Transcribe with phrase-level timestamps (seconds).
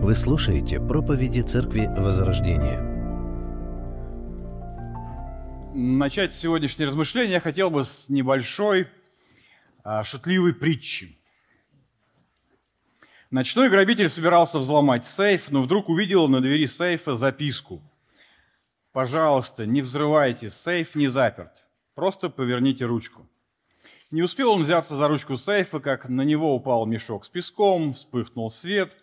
[0.00, 2.80] Вы слушаете проповеди Церкви Возрождения.
[5.74, 8.88] Начать сегодняшнее размышление я хотел бы с небольшой
[9.82, 11.18] а, шутливой притчи.
[13.30, 17.82] Ночной грабитель собирался взломать сейф, но вдруг увидел на двери сейфа записку.
[18.92, 21.64] «Пожалуйста, не взрывайте, сейф не заперт.
[21.94, 23.26] Просто поверните ручку».
[24.10, 28.50] Не успел он взяться за ручку сейфа, как на него упал мешок с песком, вспыхнул
[28.50, 28.96] свет,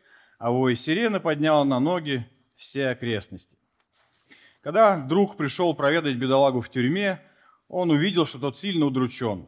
[0.44, 3.58] а вой сирены поднял на ноги все окрестности.
[4.60, 7.22] Когда друг пришел проведать бедолагу в тюрьме,
[7.70, 9.48] он увидел, что тот сильно удручен.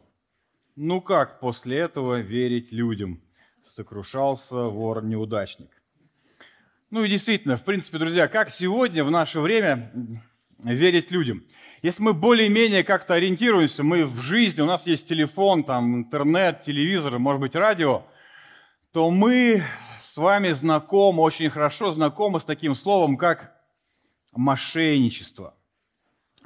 [0.74, 3.20] Ну как после этого верить людям?
[3.66, 5.68] Сокрушался вор-неудачник.
[6.88, 9.92] Ну и действительно, в принципе, друзья, как сегодня, в наше время,
[10.60, 11.44] верить людям?
[11.82, 17.18] Если мы более-менее как-то ориентируемся, мы в жизни, у нас есть телефон, там, интернет, телевизор,
[17.18, 18.06] может быть, радио,
[18.92, 19.62] то мы
[20.16, 23.54] с вами знакомы, очень хорошо знакомы с таким словом, как
[24.32, 25.54] мошенничество.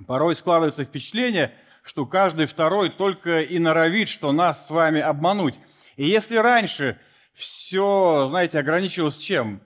[0.08, 1.54] Порой складывается впечатление,
[1.84, 5.54] что каждый второй только и норовит, что нас с вами обмануть.
[5.94, 6.98] И если раньше
[7.32, 9.62] все, знаете, ограничивалось чем?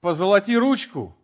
[0.00, 1.14] Позолоти ручку,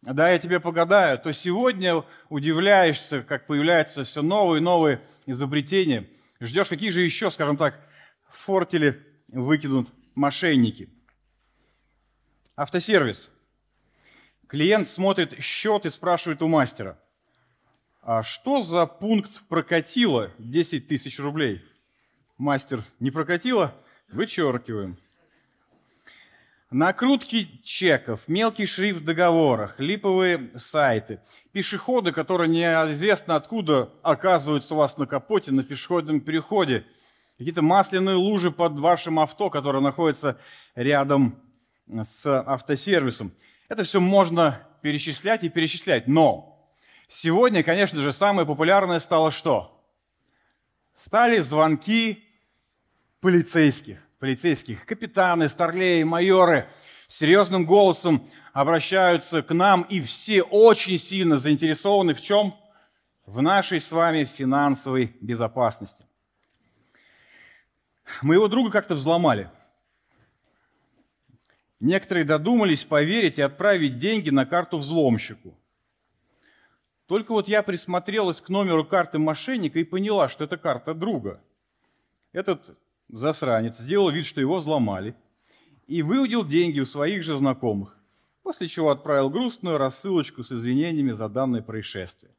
[0.00, 6.08] да, я тебе погадаю, то сегодня удивляешься, как появляются все новые и новые изобретения.
[6.40, 7.78] Ждешь, какие же еще, скажем так,
[8.30, 10.94] фортили выкинут мошенники.
[12.58, 13.30] Автосервис.
[14.48, 16.98] Клиент смотрит счет и спрашивает у мастера,
[18.02, 21.62] а что за пункт прокатило 10 тысяч рублей?
[22.36, 23.72] Мастер, не прокатило?
[24.10, 24.98] Вычеркиваем.
[26.72, 31.20] Накрутки чеков, мелкий шрифт в договорах, липовые сайты,
[31.52, 36.84] пешеходы, которые неизвестно откуда оказываются у вас на капоте, на пешеходном переходе,
[37.38, 40.40] какие-то масляные лужи под вашим авто, которое находится
[40.74, 41.40] рядом
[42.02, 43.32] с автосервисом.
[43.68, 46.06] Это все можно перечислять и перечислять.
[46.08, 46.70] Но
[47.08, 49.74] сегодня, конечно же, самое популярное стало что?
[50.96, 52.24] Стали звонки
[53.20, 56.68] полицейских полицейских, капитаны, старлеи, майоры
[57.06, 62.54] серьезным голосом обращаются к нам, и все очень сильно заинтересованы в чем?
[63.26, 66.04] В нашей с вами финансовой безопасности.
[68.22, 69.50] Моего друга как-то взломали.
[71.80, 75.56] Некоторые додумались поверить и отправить деньги на карту взломщику.
[77.06, 81.40] Только вот я присмотрелась к номеру карты мошенника и поняла, что это карта друга.
[82.32, 82.76] Этот
[83.08, 85.14] засранец, сделал вид, что его взломали,
[85.86, 87.96] и выудил деньги у своих же знакомых,
[88.42, 92.32] после чего отправил грустную рассылочку с извинениями за данное происшествие.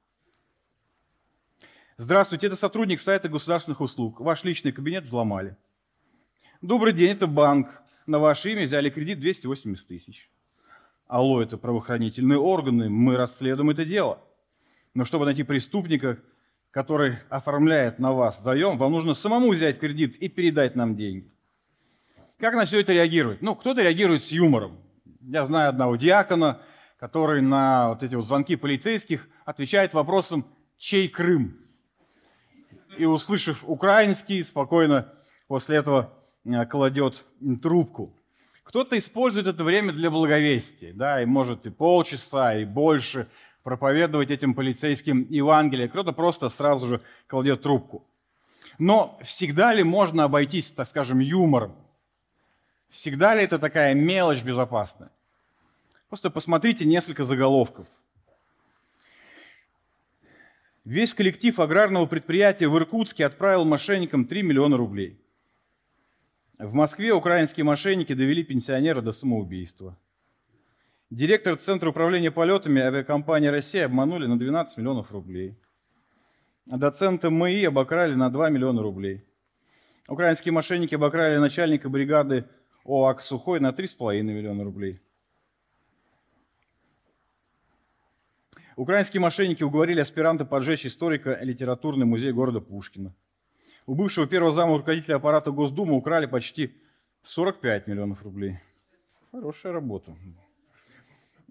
[1.98, 4.20] Здравствуйте, это сотрудник сайта государственных услуг.
[4.20, 5.58] Ваш личный кабинет взломали.
[6.62, 7.82] Добрый день, это банк.
[8.10, 10.32] На ваше имя взяли кредит 280 тысяч.
[11.06, 14.20] Алло, это правоохранительные органы, мы расследуем это дело.
[14.96, 16.18] Но чтобы найти преступника,
[16.72, 21.32] который оформляет на вас заем, вам нужно самому взять кредит и передать нам деньги.
[22.40, 23.44] Как на все это реагирует?
[23.44, 24.80] Ну, кто-то реагирует с юмором.
[25.22, 26.64] Я знаю одного диакона,
[26.98, 30.48] который на вот эти вот звонки полицейских отвечает вопросом
[30.80, 31.60] «Чей Крым?».
[32.98, 35.14] И, услышав украинский, спокойно
[35.48, 36.19] после этого
[36.70, 37.24] кладет
[37.62, 38.16] трубку.
[38.64, 43.28] Кто-то использует это время для благовестия, да, и может и полчаса, и больше–
[43.64, 48.06] проповедовать этим полицейским Евангелие, кто-то просто сразу же кладет трубку.
[48.78, 51.76] Но всегда ли можно обойтись, так скажем, юмором?
[52.90, 55.12] Всегда ли это такая мелочь безопасная?
[56.08, 57.86] Просто посмотрите несколько заголовков.
[60.86, 65.20] Весь коллектив аграрного предприятия в Иркутске отправил мошенникам 3 миллиона рублей.
[66.60, 69.98] В Москве украинские мошенники довели пенсионера до самоубийства–
[71.12, 75.58] Директор Центра управления полетами авиакомпании «Россия» обманули на 12 миллионов рублей.
[76.68, 79.26] Доцента МАИ обокрали на 2 миллиона рублей.
[80.08, 82.46] Украинские мошенники обокрали начальника бригады
[82.86, 85.02] ОАК «Сухой» на 3,5 миллиона рублей.
[88.76, 93.16] Украинские мошенники уговорили аспиранта поджечь историко-литературный музей города Пушкина.
[93.90, 96.76] У бывшего первого зама руководителя аппарата Госдумы украли почти
[97.24, 98.60] 45 миллионов рублей.
[99.32, 100.16] Хорошая работа.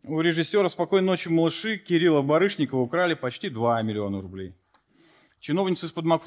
[0.04, 4.54] У режиссера «Спокойной ночи, малыши» Кирилла Барышникова украли почти 2 миллиона рублей.
[5.40, 5.86] Чиновницу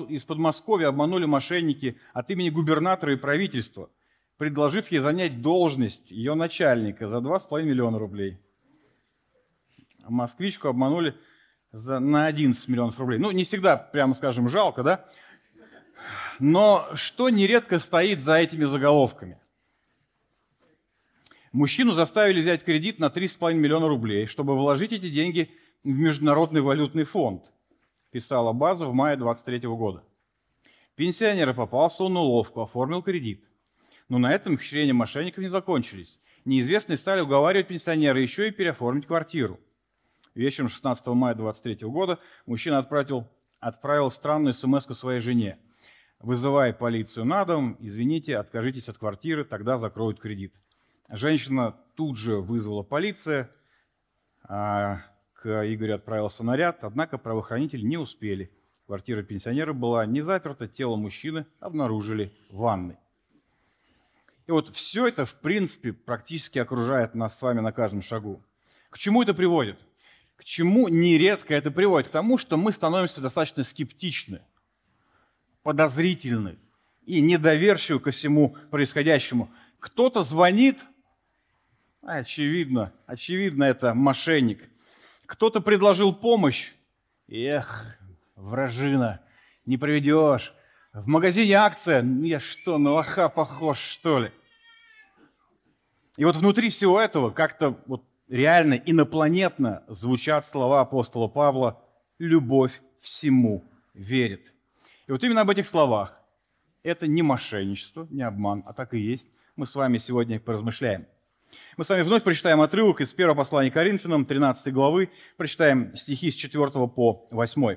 [0.10, 3.90] из, Подмосковья обманули мошенники от имени губернатора и правительства,
[4.38, 8.38] предложив ей занять должность ее начальника за 2,5 миллиона рублей.
[10.10, 11.16] Москвичку обманули
[11.72, 13.18] за, на 11 миллионов рублей.
[13.18, 15.06] Ну, не всегда, прямо скажем, жалко, да?
[16.40, 19.38] Но что нередко стоит за этими заголовками?
[21.52, 25.52] Мужчину заставили взять кредит на 3,5 миллиона рублей, чтобы вложить эти деньги
[25.84, 27.44] в Международный валютный фонд,
[28.12, 30.04] писала база в мае 23 года.
[30.96, 33.44] Пенсионер попался он уловку, оформил кредит.
[34.08, 36.20] Но на этом хищрения мошенников не закончились.
[36.46, 39.60] Неизвестные стали уговаривать пенсионера еще и переоформить квартиру.
[40.36, 43.28] Вечером 16 мая 23 года мужчина отправил,
[43.60, 45.60] отправил странную смс своей жене.
[46.22, 50.54] Вызывай полицию на дом, извините, откажитесь от квартиры, тогда закроют кредит.
[51.10, 53.50] Женщина тут же вызвала полицию,
[54.44, 55.02] а
[55.34, 58.52] к Игорю отправился наряд, однако правоохранители не успели.
[58.86, 62.98] Квартира пенсионера была не заперта, тело мужчины обнаружили в ванной.
[64.46, 68.44] И вот все это, в принципе, практически окружает нас с вами на каждом шагу.
[68.92, 69.80] К чему это приводит?
[70.36, 72.10] К чему нередко это приводит?
[72.10, 74.42] К тому, что мы становимся достаточно скептичны,
[75.64, 76.58] подозрительны
[77.06, 79.52] и недоверчивы ко всему происходящему.
[79.80, 80.80] Кто-то звонит,
[82.02, 84.70] очевидно, очевидно, это мошенник.
[85.26, 86.72] Кто-то предложил помощь,
[87.28, 87.98] эх,
[88.36, 89.22] вражина,
[89.66, 90.54] не проведешь.
[90.94, 94.32] В магазине акция, я что, на лоха похож, что ли?
[96.18, 101.82] И вот внутри всего этого как-то вот реально инопланетно звучат слова апостола Павла
[102.20, 103.64] «любовь всему
[103.94, 104.51] верит».
[105.12, 106.18] И вот именно об этих словах
[106.84, 109.28] это не мошенничество, не обман, а так и есть.
[109.58, 111.06] Мы с вами сегодня поразмышляем.
[111.76, 116.36] Мы с вами вновь прочитаем отрывок из первого послания Коринфянам, 13 главы, прочитаем стихи с
[116.36, 117.76] 4 по 8.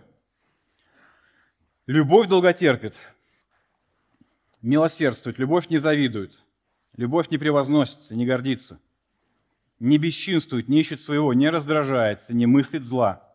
[1.89, 3.01] «Любовь долготерпит,
[4.63, 6.39] милосердствует, любовь не завидует,
[6.97, 8.79] любовь не превозносится, не гордится,
[9.81, 13.34] не бесчинствует, не ищет своего, не раздражается, не мыслит зла,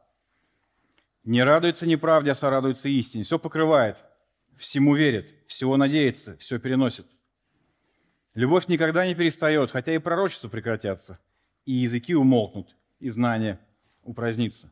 [1.30, 3.98] не радуется неправде, а сорадуется истине, все покрывает,
[4.58, 7.06] всему верит, всего надеется, все переносит.
[8.34, 11.20] Любовь никогда не перестает, хотя и пророчества прекратятся,
[11.66, 13.60] и языки умолкнут, и знания
[14.02, 14.72] упразднится.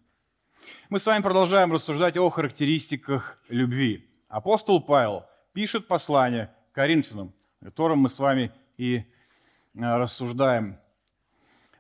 [0.90, 4.10] Мы с вами продолжаем рассуждать о характеристиках любви.
[4.28, 9.04] Апостол Павел пишет послание Коринфянам, о котором мы с вами и
[9.80, 10.80] а, рассуждаем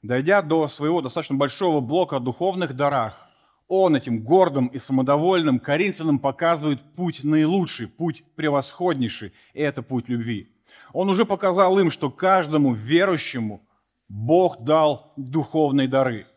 [0.03, 3.26] Дойдя до своего достаточно большого блока о духовных дарах,
[3.67, 10.47] он этим гордым и самодовольным коринфянам показывает путь наилучший, путь превосходнейший, и это путь любви.
[10.93, 13.61] Он уже показал им, что каждому верующему
[14.07, 16.27] Бог дал духовные дары.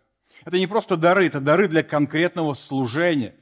[0.44, 3.35] Это не просто дары, это дары для конкретного служения.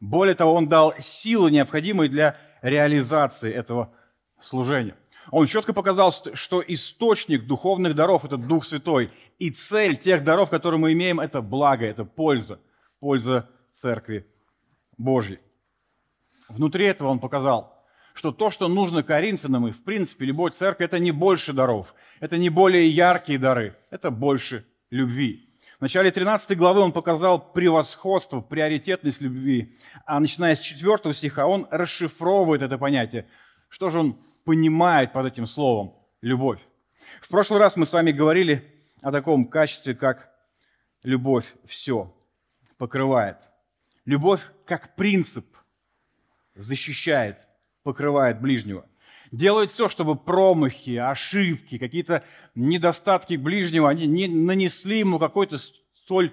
[0.00, 3.92] Более того, Он дал силы, необходимые для реализации этого
[4.40, 4.96] служения.
[5.30, 9.10] Он четко показал, что источник духовных даров– это Дух Святой.
[9.38, 12.60] И цель тех даров, которые мы имеем, это благо, это польза.
[13.04, 14.26] Польза Церкви
[14.96, 15.38] Божьей.
[16.48, 17.84] Внутри этого он показал,
[18.14, 22.38] что то, что нужно Коринфянам и, в принципе, любой церкви, это не больше даров, это
[22.38, 25.54] не более яркие дары, это больше любви.
[25.78, 31.68] В начале 13 главы он показал превосходство, приоритетность любви, а начиная с 4 стиха он
[31.70, 33.26] расшифровывает это понятие.
[33.68, 35.92] Что же он понимает под этим словом
[36.22, 36.60] любовь.
[37.20, 38.64] В прошлый раз мы с вами говорили
[39.02, 40.30] о таком качестве, как
[41.02, 42.10] любовь все
[42.78, 43.38] покрывает.
[44.04, 45.46] Любовь как принцип
[46.54, 47.38] защищает,
[47.82, 48.84] покрывает ближнего.
[49.32, 52.22] Делает все, чтобы промахи, ошибки, какие-то
[52.54, 56.32] недостатки ближнего, они не нанесли ему какой-то столь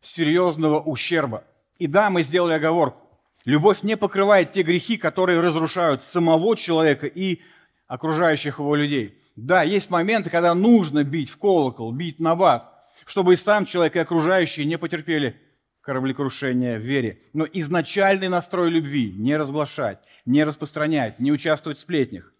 [0.00, 1.44] серьезного ущерба.
[1.78, 3.08] И да, мы сделали оговорку.
[3.44, 7.40] Любовь не покрывает те грехи, которые разрушают самого человека и
[7.86, 9.20] окружающих его людей.
[9.36, 13.96] Да, есть моменты, когда нужно бить в колокол, бить на бат, чтобы и сам человек,
[13.96, 15.40] и окружающие не потерпели
[15.88, 17.22] кораблекрушение в вере.
[17.32, 22.30] Но изначальный настрой любви– не разглашать, не распространять, не участвовать в сплетнях,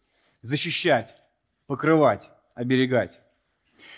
[0.43, 1.17] защищать,
[1.67, 3.19] покрывать, оберегать.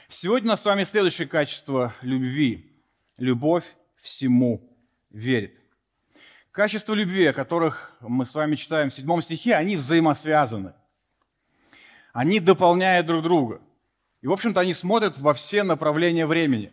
[0.08, 2.80] Сегодня у нас с вами следующее качество любви–
[3.18, 3.64] любовь
[3.96, 4.72] всему
[5.10, 5.58] верит.
[6.52, 10.74] Качества любви, о которых мы с вами читаем в седьмом стихе, они взаимосвязаны.
[12.12, 13.60] Они дополняют друг друга.
[14.20, 16.72] И, в общем-то, они смотрят во все направления времени.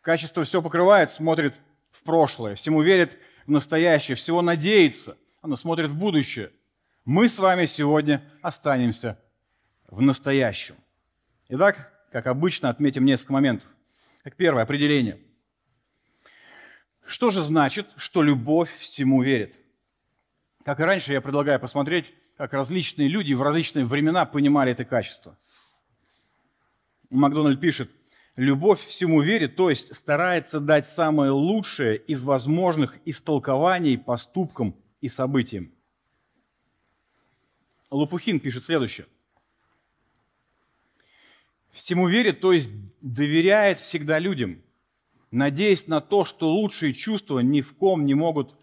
[0.00, 1.54] Качество все покрывает, смотрит
[1.90, 6.52] в прошлое, всему верит в настоящее, всего надеется, оно смотрит в будущее.
[7.04, 9.18] Мы с вами сегодня останемся
[9.88, 10.76] в настоящем.
[11.48, 13.68] Итак, как обычно, отметим несколько моментов.
[14.22, 15.18] Как первое, определение–
[17.10, 19.56] что же значит, что любовь всему верит?
[20.64, 25.36] Как и раньше, я предлагаю посмотреть, как различные люди в различные времена понимали это качество.
[27.10, 27.90] Макдональд пишет,
[28.40, 35.70] любовь всему верит, то есть старается дать самое лучшее из возможных истолкований поступкам и событиям.
[37.90, 39.06] Лопухин пишет следующее.
[41.70, 42.70] Всему верит, то есть
[43.02, 44.62] доверяет всегда людям,
[45.30, 48.54] надеясь на то, что лучшие чувства ни в ком не могут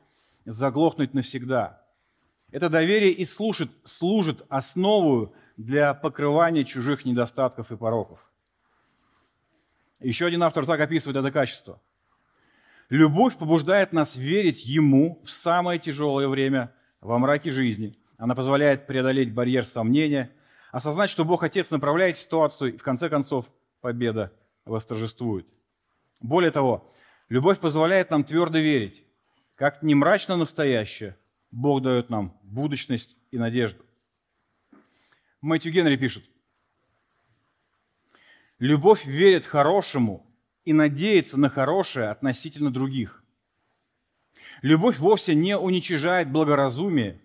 [0.46, 1.86] заглохнуть навсегда.
[2.52, 8.27] Это доверие и служит, служит основу для покрывания чужих недостатков и пороков.
[10.00, 11.82] Еще один автор так описывает это качество.
[12.90, 17.98] Любовь побуждает нас верить Ему в самое тяжелое время во мраке жизни.
[18.18, 20.32] Она позволяет преодолеть барьер сомнения,
[20.72, 23.46] осознать, что Бог Отец направляет ситуацию, и в конце концов
[23.82, 24.32] победа
[24.66, 25.48] восторжествует.
[26.22, 26.92] Более того,
[27.30, 29.04] любовь позволяет нам твердо верить,
[29.56, 31.18] как не мрачно настоящее,
[31.52, 33.84] Бог дает нам будущность и надежду.
[35.42, 36.24] Мэтью Генри пишет,
[38.60, 40.26] «Любовь верит хорошему
[40.66, 43.24] и надеется на хорошее относительно других.
[44.62, 47.22] Любовь вовсе не уничижает благоразумие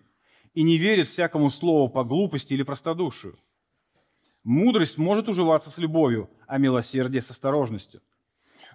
[0.53, 3.37] и не верит всякому слову по глупости или простодушию.
[4.43, 8.01] Мудрость может уживаться с любовью, а милосердие с осторожностью.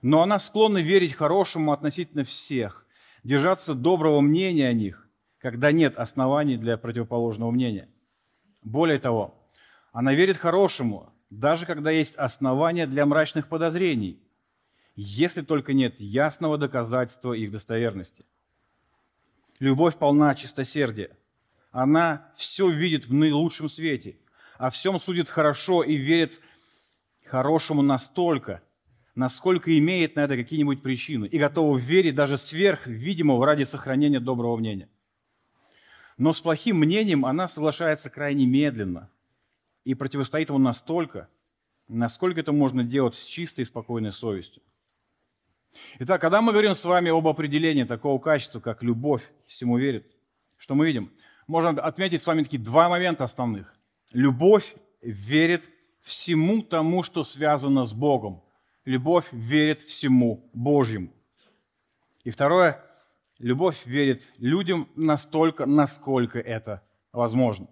[0.02, 2.86] Но она склонна верить хорошему относительно всех,
[3.22, 7.88] держаться доброго мнения о них, когда нет оснований для противоположного мнения.
[8.64, 9.34] Более того,
[9.92, 14.20] она верит хорошему, даже когда есть основания для мрачных подозрений,
[14.96, 18.24] если только нет ясного доказательства их достоверности.
[19.58, 21.16] Любовь полна чистосердия.
[21.70, 24.16] Она все видит в наилучшем свете,
[24.56, 26.40] о всем судит хорошо и верит
[27.24, 28.62] хорошему настолько,
[29.14, 34.56] насколько имеет на это какие-нибудь причины, и готова верить даже сверх видимого ради сохранения доброго
[34.56, 34.88] мнения.
[36.16, 39.10] Но с плохим мнением она соглашается крайне медленно
[39.88, 41.30] и противостоит ему настолько,
[41.88, 44.62] насколько это можно делать с чистой и спокойной совестью.
[45.98, 50.14] Итак, когда мы говорим с вами об определении такого качества, как любовь, всему верит,
[50.58, 51.10] что мы видим?
[51.46, 53.74] Можно отметить с вами такие два момента основных.
[54.12, 55.64] Любовь верит
[56.02, 58.42] всему тому, что связано с Богом.
[58.84, 61.14] Любовь верит всему Божьему.
[62.24, 62.84] И второе,
[63.38, 67.68] любовь верит людям настолько, насколько это возможно.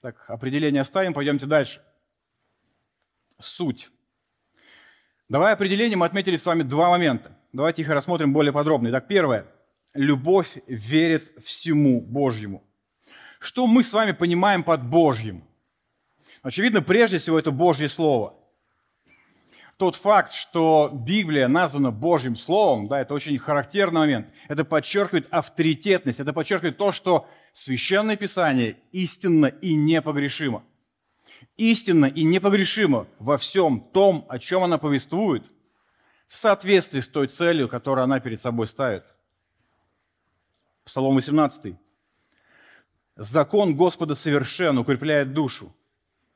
[0.00, 1.82] Так, определение оставим, пойдемте дальше.
[3.38, 3.90] Суть.
[5.28, 7.36] Давай определение мы отметили с вами два момента.
[7.52, 8.88] Давайте их рассмотрим более подробно.
[8.88, 9.46] Итак, первое.
[9.92, 12.64] Любовь верит всему Божьему.
[13.40, 15.44] Что мы с вами понимаем под Божьим?
[16.42, 18.34] Очевидно, прежде всего, это Божье Слово.
[19.76, 24.28] Тот факт, что Библия названа Божьим Словом, да, это очень характерный момент.
[24.48, 30.64] Это подчеркивает авторитетность, это подчеркивает то, что Священное Писание истинно и непогрешимо.
[31.56, 35.50] Истинно и непогрешимо во всем том, о чем она повествует,
[36.28, 39.04] в соответствии с той целью, которую она перед собой ставит.
[40.84, 41.74] Псалом 18.
[43.16, 45.74] «Закон Господа совершен, укрепляет душу.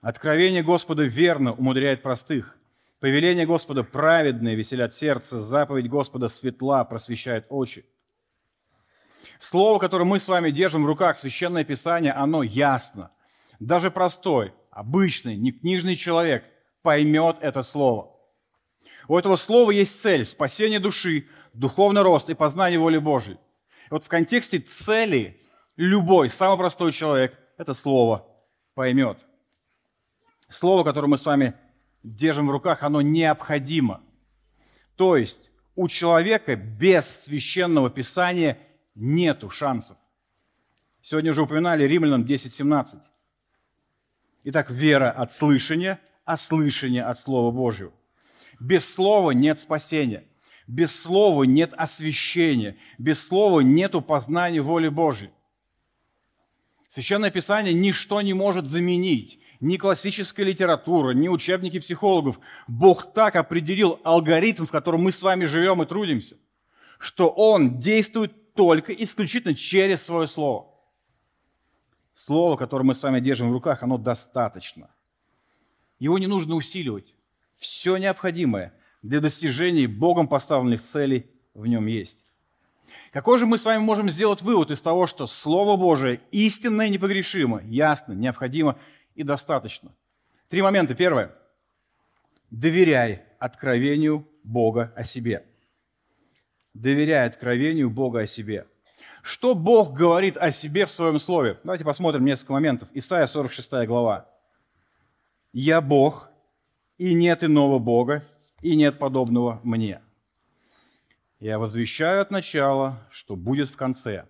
[0.00, 2.59] Откровение Господа верно, умудряет простых.
[3.00, 5.38] Повеление Господа праведное, веселят сердце.
[5.38, 7.87] Заповедь Господа светла, просвещает очи».
[9.45, 13.11] Слово, которое мы с вами держим в руках, Священное Писание, оно ясно.
[13.61, 16.45] Даже простой, обычный, не книжный человек
[16.81, 18.17] поймет это слово.
[19.07, 23.37] У этого слова есть цель– спасение души, духовный рост и познание воли Божьей.
[23.91, 25.43] Вот в контексте цели
[25.77, 28.27] любой, самый простой человек это слово
[28.75, 29.19] поймет.
[30.49, 31.53] Слово, которое мы с вами
[32.03, 34.01] держим в руках, оно необходимо.
[34.97, 38.57] То есть у человека без священного писания
[38.95, 39.97] нету шансов.
[41.03, 43.01] Сегодня уже упоминали Римлянам 10.17.
[44.45, 47.93] Итак, вера от слышания, а слышание от Слова Божьего.
[48.61, 50.25] Без слова нет спасения.
[50.67, 52.77] Без слова нет освящения.
[52.99, 55.31] Без слова нет познания воли Божьей.
[56.89, 59.41] Священное Писание ничто не может заменить.
[59.61, 62.39] Ни классическая литература, ни учебники психологов.
[62.69, 66.37] Бог так определил алгоритм, в котором мы с вами живем и трудимся,
[66.99, 70.70] что Он действует только исключительно через свое Слово.
[72.14, 74.90] Слово, которое мы с вами держим в руках, оно достаточно.
[75.99, 77.14] Его не нужно усиливать.
[77.56, 82.25] Все необходимое для достижения Богом поставленных целей в нем есть.
[83.12, 86.90] Какой же мы с вами можем сделать вывод из того, что Слово Божие истинно и
[86.90, 88.78] непогрешимо, ясно, необходимо
[89.14, 89.92] и достаточно?
[90.49, 90.94] Три момента.
[90.94, 91.34] Первое.
[92.50, 95.44] Доверяй откровению Бога о себе.
[96.75, 98.66] Доверяй откровению Бога о себе.
[99.23, 101.59] Что Бог говорит о себе в своем слове?
[101.62, 102.88] Давайте посмотрим несколько моментов.
[102.93, 104.28] Исайя 46 глава.
[105.52, 106.28] «Я Бог,
[106.99, 108.25] и нет иного Бога,
[108.61, 110.00] и нет подобного мне.
[111.38, 114.26] Я возвещаю от начала, что будет в конце,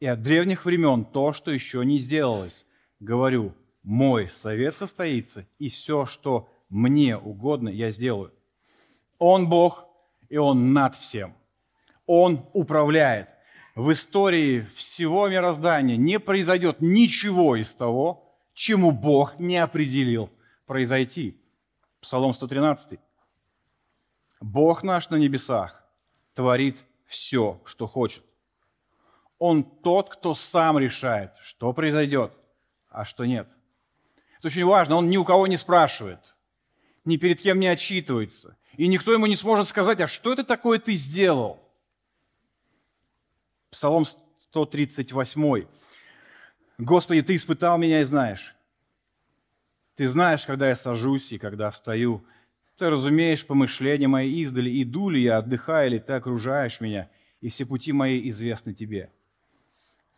[0.00, 2.66] и от древних времен то, что еще не сделалось.
[3.00, 8.32] Говорю, мой совет состоится, и все, что мне угодно, я сделаю.
[9.18, 9.86] Он Бог,
[10.28, 11.37] и Он над всем.
[12.08, 13.28] Он управляет.
[13.74, 20.30] В истории всего мироздания не произойдет ничего из того, чему Бог не определил
[20.66, 21.40] произойти.
[22.00, 22.98] Псалом 113.
[24.40, 25.84] Бог наш на небесах
[26.32, 28.24] творит все, что хочет.
[29.38, 32.32] Он тот, кто сам решает, что произойдет,
[32.88, 33.48] а что нет.
[34.38, 34.96] Это очень важно.
[34.96, 36.20] Он ни у кого не спрашивает,
[37.04, 38.56] ни перед кем не отчитывается.
[38.78, 41.67] И никто ему не сможет сказать, а что это такое ты сделал?
[43.70, 45.66] Псалом 138.
[46.78, 48.54] Господи, Ты испытал меня и знаешь.
[49.94, 52.24] Ты знаешь, когда я сажусь и когда встаю.
[52.78, 57.10] Ты разумеешь помышления мои издали, иду ли я, отдыхаю ли, ты окружаешь меня,
[57.40, 59.10] и все пути мои известны Тебе.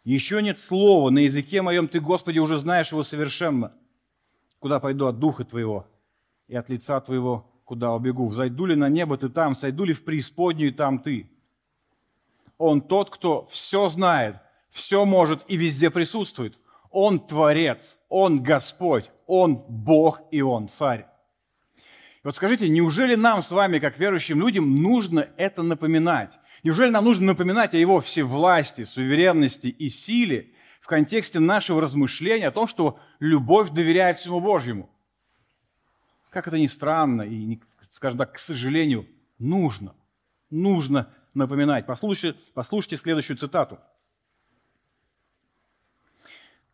[0.05, 3.73] Еще нет слова на языке моем, Ты, Господи, уже знаешь его совершенно.
[4.59, 5.87] Куда пойду от Духа Твоего
[6.47, 8.29] и от лица Твоего, куда убегу?
[8.29, 11.31] Взойду ли на небо Ты там, сойду ли в преисподнюю Там Ты?
[12.61, 14.37] Он тот, кто все знает,
[14.69, 16.59] все может и везде присутствует.
[16.91, 21.07] Он Творец, Он Господь, Он Бог и Он Царь.
[21.77, 26.39] И вот скажите, неужели нам с вами, как верующим людям, нужно это напоминать?
[26.63, 30.51] Неужели нам нужно напоминать о Его всевласти, суверенности и силе
[30.83, 34.91] в контексте нашего размышления о том, что любовь доверяет всему Божьему?
[36.29, 39.07] Как это ни странно и, скажем так, к сожалению,
[39.39, 39.95] нужно.
[40.51, 41.87] Нужно напоминать.
[41.87, 43.79] Послушайте, послушайте следующую цитату.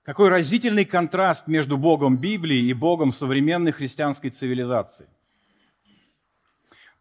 [0.02, 5.08] Какой разительный контраст между Богом Библии и Богом современной христианской цивилизации.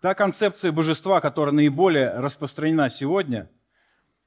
[0.02, 3.50] Та концепция божества, которая наиболее распространена сегодня,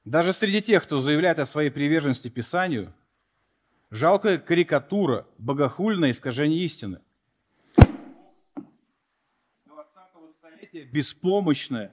[0.05, 2.93] даже среди тех, кто заявляет о своей приверженности Писанию,
[3.91, 6.99] жалкая карикатура, богохульное искажение истины.
[9.67, 11.91] 20-го столетия беспомощное,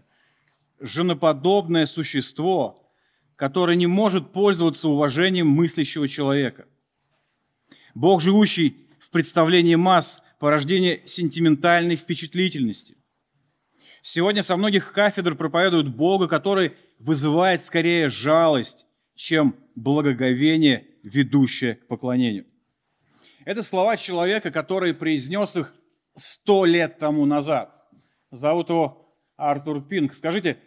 [0.81, 2.93] женоподобное существо,
[3.37, 6.67] которое не может пользоваться уважением мыслящего человека.
[7.95, 12.97] Бог, живущий в представлении масс, порождение сентиментальной впечатлительности.
[14.03, 22.47] Сегодня со многих кафедр проповедуют Бога, который вызывает скорее жалость, чем благоговение, ведущее к поклонению.
[23.45, 25.75] Это слова человека, который произнес их
[26.15, 27.73] сто лет тому назад.
[28.31, 30.15] Зовут его Артур Пинг.
[30.15, 30.59] Скажите,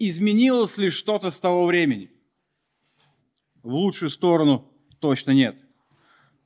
[0.00, 2.10] изменилось ли что-то с того времени?
[3.62, 5.56] В лучшую сторону точно нет.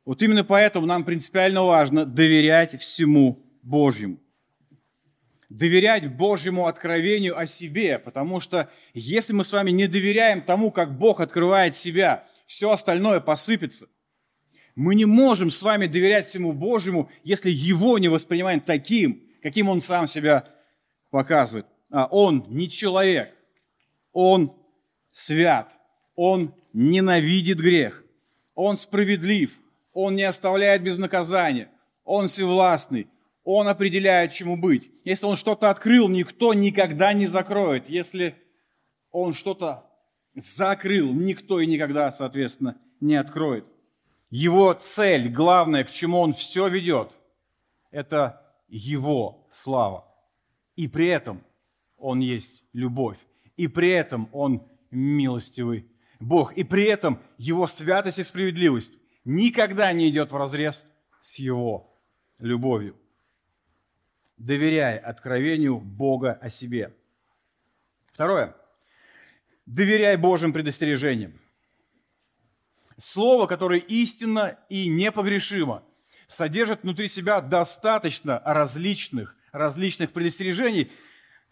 [0.04, 4.18] Вот именно поэтому нам принципиально важно доверять всему Божьему
[5.54, 10.98] доверять Божьему откровению о себе, потому что если мы с вами не доверяем тому, как
[10.98, 13.88] Бог открывает себя, все остальное посыпется.
[14.74, 19.80] Мы не можем с вами доверять всему Божьему, если Его не воспринимаем таким, каким Он
[19.80, 20.48] сам себя
[21.10, 21.66] показывает.
[21.90, 23.33] А Он не человек,
[24.14, 24.56] Он
[25.10, 25.76] свят,
[26.16, 28.02] Он ненавидит грех,
[28.54, 29.60] Он справедлив,
[29.92, 31.68] Он не оставляет без наказания,
[32.04, 33.08] Он всевластный,
[33.44, 34.90] он определяет, чему быть.
[35.04, 37.90] Если он что-то открыл, никто никогда не закроет.
[37.90, 38.34] Если
[39.10, 39.84] он что-то
[40.34, 43.66] закрыл, никто и никогда, соответственно, не откроет.
[44.30, 47.12] Его цель, главное, к чему он все ведет,
[47.90, 50.06] это его слава.
[50.74, 51.44] И при этом
[51.98, 53.18] он есть любовь.
[53.56, 55.86] И при этом он милостивый
[56.20, 56.52] Бог.
[56.54, 58.92] И при этом его святость и справедливость
[59.24, 60.84] никогда не идет в разрез
[61.22, 61.98] с его
[62.38, 62.96] любовью
[64.36, 66.94] доверяя откровению Бога о себе.
[68.12, 68.54] Второе.
[69.66, 71.40] Доверяй Божьим предостережениям.
[72.98, 75.82] Слово, которое истинно и непогрешимо,
[76.28, 80.92] содержит внутри себя достаточно различных, различных предостережений,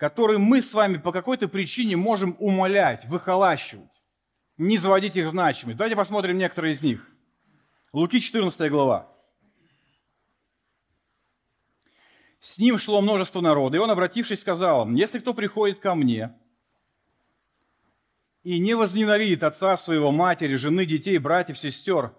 [0.03, 4.03] которые мы с вами по какой-то причине можем умолять, выхолащивать,
[4.57, 5.79] не заводить их значимость.
[5.79, 7.09] Давайте посмотрим некоторые из них.
[7.93, 9.09] Луки 14 глава.
[12.41, 16.37] С ним шло множество народа, и он, обратившись, сказал если кто приходит ко мне
[18.43, 22.13] и не возненавидит отца своего, матери, жены, детей, братьев, сестер,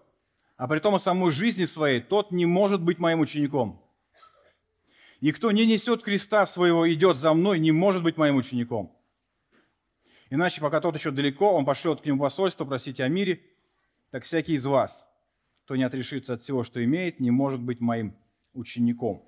[0.55, 3.82] а при том и самой жизни своей, тот не может быть моим учеником.
[5.23, 8.93] И кто не несет креста своего, идет за мной, не может быть моим учеником.
[10.29, 13.41] Иначе, пока тот еще далеко, он пошлет к нему посольство просить о мире,
[14.11, 15.05] так всякий из вас,
[15.63, 18.17] кто не отрешится от всего, что имеет, не может быть моим
[18.51, 19.23] учеником.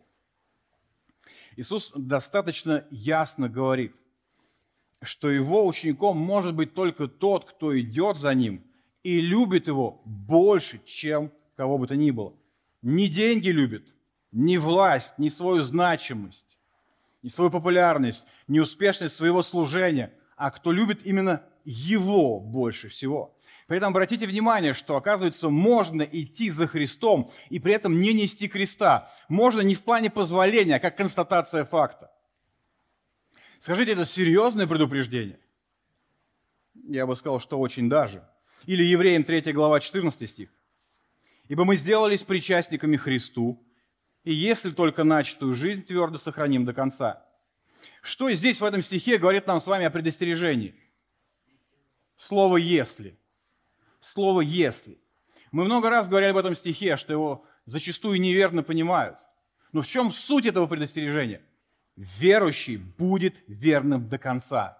[1.55, 3.95] Иисус достаточно ясно говорит,
[5.01, 8.65] что его учеником может быть только тот, кто идет за ним
[9.01, 12.35] и любит его больше, чем кого бы то ни было.
[12.81, 13.94] не деньги любит,
[14.35, 16.57] не власть, не свою значимость,
[17.23, 23.33] не свою популярность, не успешность своего служения, а кто любит именно его больше всего.
[23.67, 28.49] При этом обратите внимание, что, оказывается, можно идти за Христом и при этом не нести
[28.49, 29.09] креста.
[29.29, 32.11] Можно не в плане позволения, а как констатация факта.
[33.59, 35.39] Скажите, это серьезное предупреждение?
[36.87, 38.27] Я бы сказал, что очень даже.
[38.65, 40.49] Или Евреям 3 глава 14 стих.
[41.47, 43.64] «Ибо мы сделались причастниками Христу,
[44.25, 47.25] и если только начатую жизнь твердо сохраним до конца».
[48.01, 50.75] Что здесь в этом стихе говорит нам с вами о предостережении?
[52.17, 53.17] Слово «если».
[53.99, 54.99] Слово «если».
[55.51, 59.17] Мы много раз говорили об этом стихе, что его зачастую неверно понимают.
[59.71, 61.41] Но в чем суть этого предостережения?
[61.95, 64.77] Верующий будет верным до конца.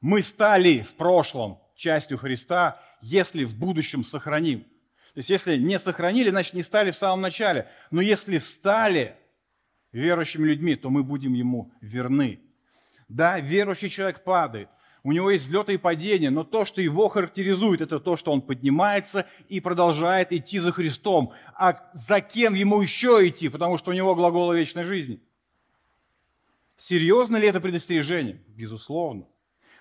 [0.00, 4.66] Мы стали в прошлом частью Христа, если в будущем сохраним.
[5.14, 7.68] То есть если не сохранили, значит не стали в самом начале.
[7.90, 9.16] Но если стали
[9.92, 12.40] верующими людьми, то мы будем ему верны.
[13.08, 14.68] Да, верующий человек падает,
[15.04, 18.40] у него есть взлеты и падения, но то, что его характеризует, это то, что он
[18.40, 21.32] поднимается и продолжает идти за Христом.
[21.54, 25.20] А за кем ему еще идти, потому что у него глагол вечной жизни?
[26.76, 28.40] Серьезно ли это предостережение?
[28.46, 29.26] Безусловно.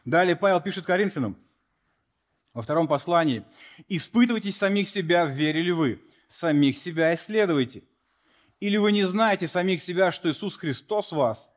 [0.06, 1.38] Далее Павел пишет Коринфянам
[2.54, 3.44] во втором послании.
[3.88, 7.84] «Испытывайте самих себя, верили вы, самих себя исследуйте.
[8.60, 11.50] Или вы не знаете самих себя, что Иисус Христос в вас?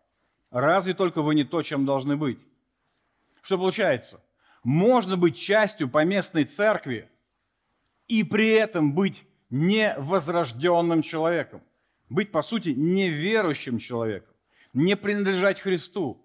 [0.50, 2.38] Разве только вы не то, чем должны быть?»
[3.44, 4.24] Что получается?
[4.62, 7.10] Можно быть частью поместной церкви
[8.08, 11.62] и при этом быть невозрожденным человеком.
[12.08, 14.32] Быть, по сути, неверующим человеком.
[14.72, 16.24] Не принадлежать Христу.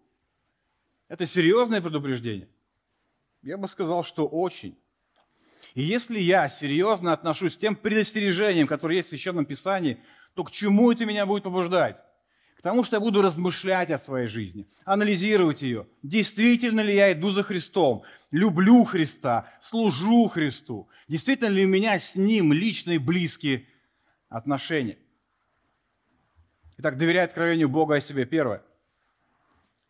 [1.10, 2.48] Это серьезное предупреждение?
[3.42, 4.78] Я бы сказал, что очень.
[5.74, 10.02] И если я серьезно отношусь к тем предостережениям, которые есть в Священном Писании,
[10.34, 11.98] то к чему это меня будет побуждать?
[12.58, 15.88] К тому, что я буду размышлять о своей жизни, анализировать ее.
[16.04, 20.90] Действительно ли я иду за Христом, люблю Христа, служу Христу?
[21.08, 23.66] Действительно ли у меня с Ним личные близкие
[24.28, 24.98] отношения?
[26.78, 28.26] Итак, доверяй откровению Бога о себе.
[28.26, 28.62] Первое.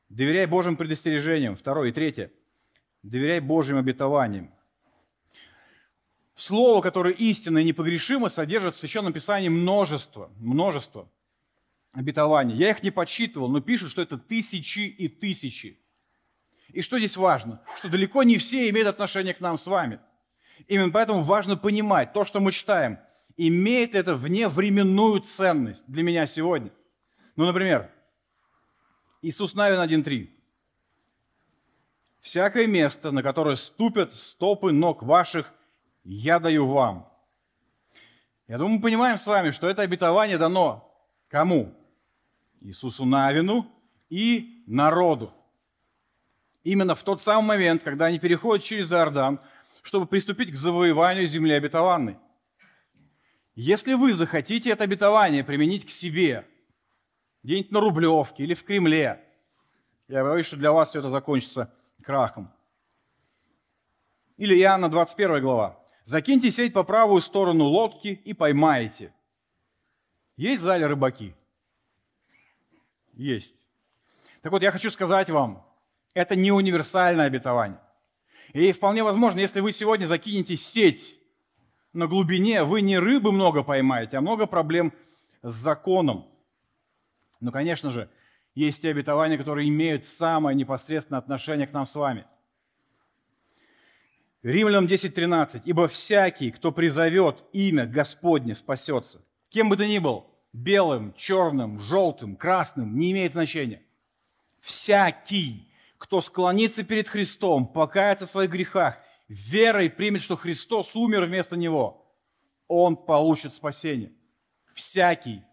[0.10, 1.56] Доверяй Божьим предостережениям.
[1.56, 1.90] Второе.
[1.90, 2.32] И третье.
[3.04, 4.54] Доверяй Божьим обетованиям.
[6.36, 11.10] Слово, которое истинно и непогрешимо, содержит в Священном Писании множество, множество
[11.92, 12.56] обетований.
[12.56, 15.80] Я их не подсчитывал, но пишут, что это тысячи и тысячи.
[16.70, 17.62] И что здесь важно?
[17.78, 20.00] Что далеко не все имеют отношение к нам с вами.
[20.68, 23.00] Именно поэтому важно понимать, то, что мы читаем,
[23.38, 26.72] имеет это вневременную ценность для меня сегодня.
[27.36, 27.90] Ну, например,
[29.22, 30.30] Иисус Навин 1.3.
[32.20, 35.54] «Всякое место, на которое ступят стопы ног ваших,
[36.04, 37.10] я даю вам».
[38.48, 40.90] Я думаю, мы понимаем с вами, что это обетование дано
[41.30, 41.74] кому?
[42.62, 43.68] Иисусу Навину
[44.10, 45.34] и народу.
[46.64, 49.40] Именно в тот самый момент, когда они переходят через Иордан,
[49.82, 52.18] чтобы приступить к завоеванию земли обетованной.
[53.56, 56.48] Если вы захотите это обетование применить к себе,
[57.44, 59.24] где-нибудь на Рублевке или в Кремле,
[60.08, 62.52] я боюсь, что для вас все это закончится крахом.
[64.38, 65.80] Или Иоанна 21 глава.
[66.04, 69.14] «Закиньте сеть по правую сторону лодки и поймаете».
[70.40, 71.36] Есть в зале рыбаки?
[73.12, 73.54] Есть.
[74.42, 75.68] Так вот, я хочу сказать вам,
[76.14, 77.82] это не универсальное обетование.
[78.54, 81.20] И вполне возможно, если вы сегодня закинете сеть
[81.92, 84.94] на глубине, вы не рыбы много поймаете, а много проблем
[85.42, 86.26] с законом.
[87.42, 88.10] Но, конечно же,
[88.56, 92.26] есть те обетования, которые имеют самое непосредственное отношение к нам с вами.
[94.42, 95.64] Римлянам 10.13.
[95.66, 99.22] «Ибо всякий, кто призовет имя Господне, спасется».
[99.50, 103.82] Кем бы ты ни был, белым, черным, желтым, красным, не имеет значения.
[104.60, 111.58] Всякий, кто склонится перед Христом, покается в своих грехах, верой примет, что Христос умер вместо
[111.58, 112.06] него,
[112.68, 114.12] он получит спасение.
[114.74, 115.44] Всякий,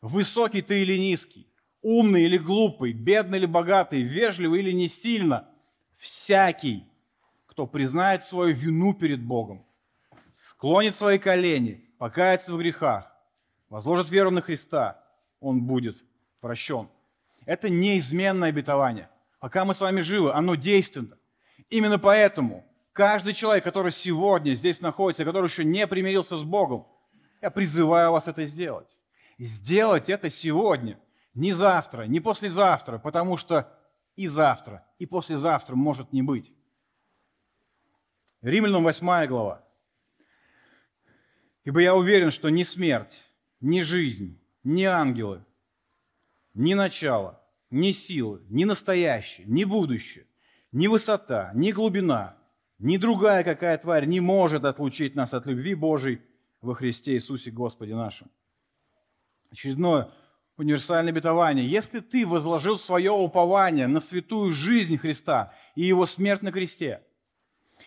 [0.00, 1.48] высокий ты или низкий,
[1.82, 5.48] умный или глупый, бедный или богатый, вежливый или не сильно,
[5.96, 6.84] всякий,
[7.46, 9.64] кто признает свою вину перед Богом,
[10.34, 13.12] склонит свои колени, покается в грехах,
[13.68, 15.02] возложит веру на Христа,
[15.40, 16.04] он будет
[16.40, 16.88] прощен.
[17.44, 19.08] Это неизменное обетование.
[19.38, 21.16] Пока мы с вами живы, оно действенно.
[21.70, 26.86] Именно поэтому каждый человек, который сегодня здесь находится, который еще не примирился с Богом,
[27.40, 28.88] я призываю вас это сделать.
[29.38, 30.98] Сделать это сегодня,
[31.36, 33.70] не завтра, не послезавтра, потому что
[34.16, 36.52] и завтра, и послезавтра может не быть.
[38.40, 39.62] Римлянам 8 глава.
[41.64, 43.22] Ибо я уверен, что ни смерть,
[43.60, 45.44] ни жизнь, ни ангелы,
[46.54, 50.26] ни начало, ни силы, ни настоящее, ни будущее,
[50.72, 52.38] ни высота, ни глубина,
[52.78, 56.22] ни другая какая тварь не может отлучить нас от любви Божией
[56.62, 58.30] во Христе Иисусе Господе нашим.
[59.50, 60.10] Очередное
[60.56, 61.66] универсальное обетование.
[61.66, 67.02] Если ты возложил свое упование на святую жизнь Христа и Его смерть на кресте,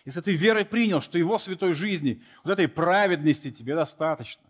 [0.04, 4.44] если ты верой принял, что Его святой жизни, вот этой праведности тебе достаточно,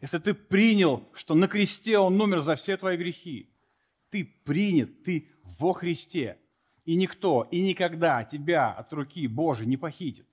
[0.00, 3.50] если ты принял, что на кресте Он умер за все твои грехи,
[4.10, 6.38] ты принят, ты во Христе,
[6.84, 10.26] и никто и никогда тебя от руки Божией не похитит,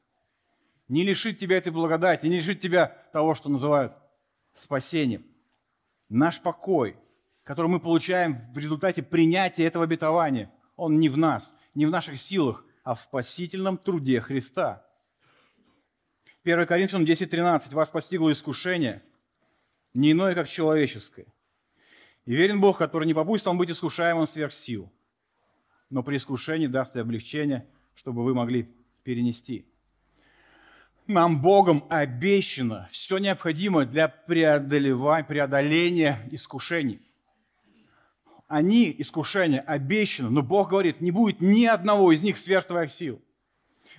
[0.88, 3.94] не лишит тебя этой благодати, не лишит тебя того, что называют
[4.56, 5.26] спасением.
[6.10, 6.96] Наш покой,
[7.44, 12.20] который мы получаем в результате принятия этого обетования, он не в нас, не в наших
[12.20, 14.86] силах, а в спасительном труде Христа.
[16.44, 17.74] 1 Коринфянам 10.13.
[17.74, 19.02] «Вас постигло искушение,
[19.94, 21.28] не иное, как человеческое.
[22.26, 24.92] И верен Бог, который не попустит вам быть искушаемым сверх сил,
[25.90, 28.70] но при искушении даст и облегчение, чтобы вы могли
[29.04, 29.66] перенести».
[31.06, 37.02] Нам Богом обещано все необходимое для преодоления искушений–
[38.54, 43.20] они, искушения, обещаны, но Бог говорит, не будет ни одного из них сверх твоих сил.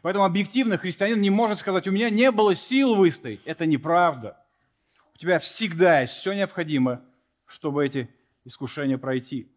[0.00, 3.40] Поэтому объективно христианин не может сказать, у меня не было сил выстоять.
[3.46, 4.40] Это неправда.
[5.12, 7.02] У тебя всегда есть все необходимое,
[7.46, 8.08] чтобы эти
[8.44, 9.50] искушения пройти.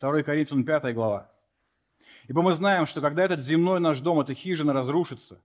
[0.00, 1.30] 2 Коринфянам 5 глава.
[2.26, 5.38] Ибо мы знаем, что когда этот земной наш дом, эта хижина разрушится,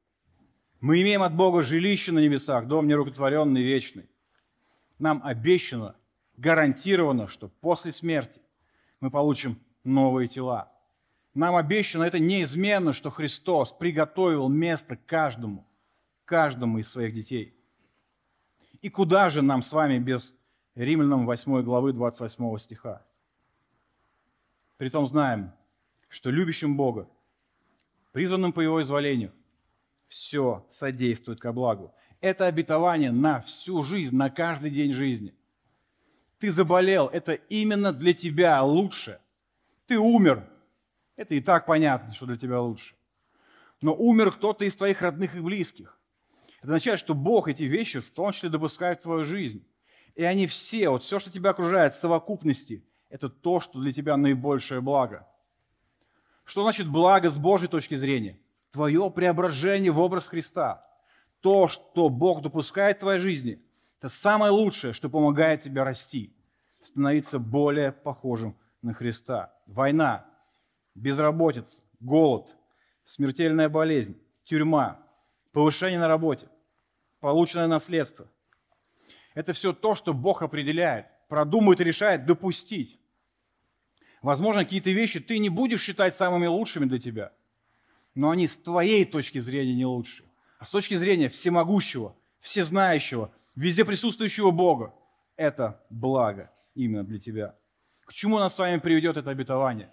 [0.79, 4.09] мы имеем от Бога жилище на небесах, дом нерукотворенный, вечный.
[4.99, 5.97] Нам обещано
[6.39, 8.41] гарантировано, что после смерти
[9.01, 10.71] мы получим новые тела.
[11.33, 15.67] Нам обещано это неизменно, что Христос приготовил место каждому,
[16.25, 17.55] каждому из своих детей.
[18.81, 20.33] И куда же нам с вами без
[20.75, 23.05] Римлянам 8 главы 28 стиха?
[24.77, 25.51] Притом знаем,
[26.07, 27.09] что любящим Бога,
[28.13, 29.33] призванным по Его изволению,
[30.07, 31.93] все содействует ко благу.
[32.21, 35.35] Это обетование на всю жизнь, на каждый день жизни
[36.39, 39.19] ты заболел, это именно для тебя лучше.
[39.85, 40.49] Ты умер,
[41.15, 42.95] это и так понятно, что для тебя лучше.
[43.81, 45.97] Но умер кто-то из твоих родных и близких.
[46.59, 49.65] Это означает, что Бог эти вещи в том числе допускает в твою жизнь.
[50.15, 54.17] И они все, вот все, что тебя окружает в совокупности, это то, что для тебя
[54.17, 55.27] наибольшее благо.
[56.45, 58.39] Что значит благо с Божьей точки зрения?
[58.71, 60.85] Твое преображение в образ Христа.
[61.41, 63.61] То, что Бог допускает в твоей жизни–
[63.99, 66.33] это самое лучшее, что помогает тебе расти,
[66.81, 69.53] становиться более похожим на Христа.
[69.67, 70.25] Война,
[70.95, 72.47] безработица, голод,
[73.05, 75.05] смертельная болезнь, тюрьма,
[75.51, 76.47] повышение на работе,
[77.19, 78.25] полученное наследство.
[79.35, 82.97] Это все то, что Бог определяет, продумывает и решает допустить.
[84.21, 87.33] Возможно, какие-то вещи ты не будешь считать самыми лучшими для тебя,
[88.15, 90.29] но они с твоей точки зрения не лучшие.
[90.57, 94.93] А с точки зрения всемогущего, всезнающего, везде присутствующего Бога.
[95.35, 97.55] Это благо именно для тебя.
[98.05, 99.91] К чему нас с вами приведет это обетование?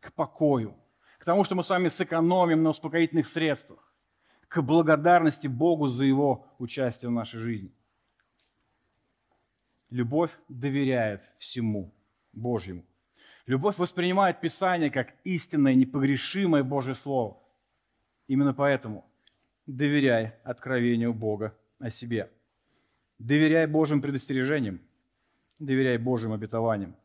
[0.00, 0.76] К покою.
[1.18, 3.92] К тому, что мы с вами сэкономим на успокоительных средствах.
[4.48, 7.72] К благодарности Богу за Его участие в нашей жизни.
[9.90, 11.92] Любовь доверяет всему
[12.32, 12.84] Божьему.
[13.46, 17.36] Любовь воспринимает Писание как истинное, непогрешимое Божье Слово.
[18.28, 19.04] Именно поэтому
[19.66, 22.30] доверяй откровению Бога о себе.
[23.20, 24.80] Доверяй Божьим предостережениям,
[25.58, 26.96] доверяй Божьим обетованиям.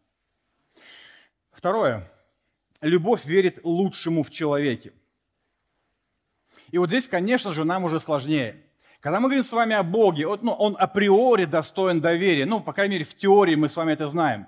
[1.52, 2.10] Второе.
[2.80, 4.94] Любовь верит лучшему в человеке.
[6.72, 8.64] И вот здесь, конечно же, нам уже сложнее.
[9.02, 12.46] Когда мы говорим с вами о Боге, ну, он априори достоин доверия.
[12.46, 14.48] Ну, по крайней мере, в теории мы с вами это знаем.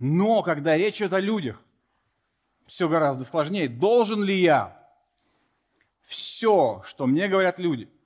[0.00, 1.62] Но когда речь идет о людях,
[2.66, 3.68] все гораздо сложнее.
[3.68, 4.76] Должен ли я
[6.02, 7.88] все, что мне говорят люди–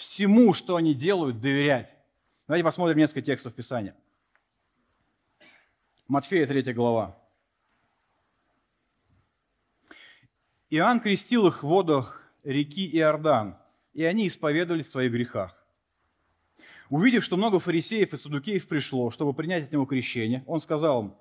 [0.00, 1.94] всему, что они делают, доверять.
[2.48, 3.94] Давайте посмотрим несколько текстов Писания.
[6.08, 7.16] Матфея 3 глава.
[10.70, 13.58] Иоанн крестил их в водах реки Иордан,
[13.92, 15.54] и они исповедовались в своих грехах.
[16.88, 21.14] Увидев, что много фарисеев и садукеев пришло, чтобы принять от него крещение, он сказал им,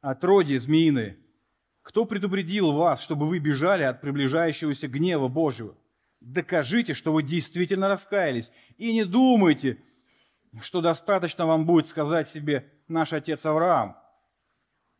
[0.00, 1.18] «Отродье змеиные,
[1.82, 5.76] кто предупредил вас, чтобы вы бежали от приближающегося гнева Божьего?
[6.20, 8.50] Докажите, что вы действительно раскаялись.
[8.76, 9.82] И не думайте,
[10.60, 13.96] что достаточно вам будет сказать себе наш отец Авраам.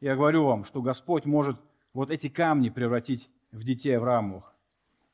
[0.00, 1.60] Я говорю вам, что Господь может
[1.92, 4.54] вот эти камни превратить в детей Авраамовых.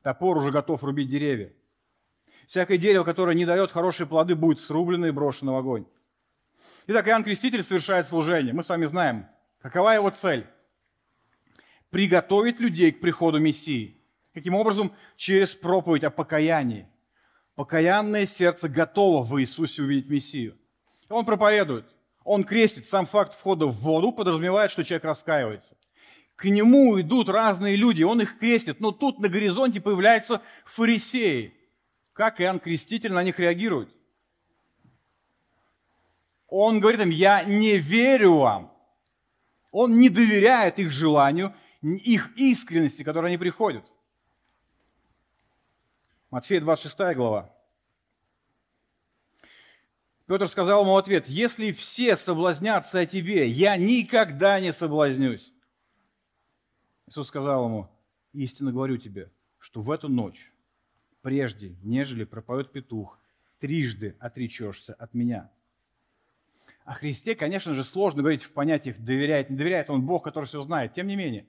[0.03, 1.51] Топор уже готов рубить деревья.
[2.45, 5.87] Всякое дерево, которое не дает хорошие плоды, будет срублено и брошено в огонь.
[6.85, 8.53] Итак, Иоанн Креститель совершает служение.
[8.53, 9.27] Мы с вами знаем,
[9.61, 10.45] какова его цель.
[11.89, 13.94] Приготовить людей к приходу Мессии.
[14.35, 14.91] Каким образом?
[15.15, 16.89] Через проповедь о покаянии.
[17.55, 20.57] Покаянное сердце готово в Иисусе увидеть Мессию.
[21.07, 21.85] Он проповедует,
[22.25, 22.85] он крестит.
[22.85, 25.77] Сам факт входа в воду подразумевает, что человек раскаивается.
[26.35, 28.81] К нему идут разные люди, он их крестит.
[28.81, 31.53] Но тут на горизонте появляются фарисеи.
[32.11, 33.95] Как Иоанн Креститель на них реагирует?
[36.49, 38.73] Он говорит им, я не верю вам.
[39.71, 43.85] Он не доверяет их желанию, их искренности, которой они приходят.
[46.35, 47.49] Матфея 26 глава.
[50.25, 55.53] Петр сказал ему ответ, если все соблазнятся о тебе, я никогда не соблазнюсь.
[57.07, 57.89] Иисус сказал ему,
[58.33, 60.51] истинно говорю тебе, что в эту ночь,
[61.21, 63.17] прежде, нежели пропоет петух,
[63.59, 65.49] трижды отречешься от меня.
[66.83, 70.59] О Христе, конечно же, сложно говорить в понятиях доверяет, не доверяет, он Бог, который все
[70.59, 70.93] знает.
[70.93, 71.45] Тем не менее,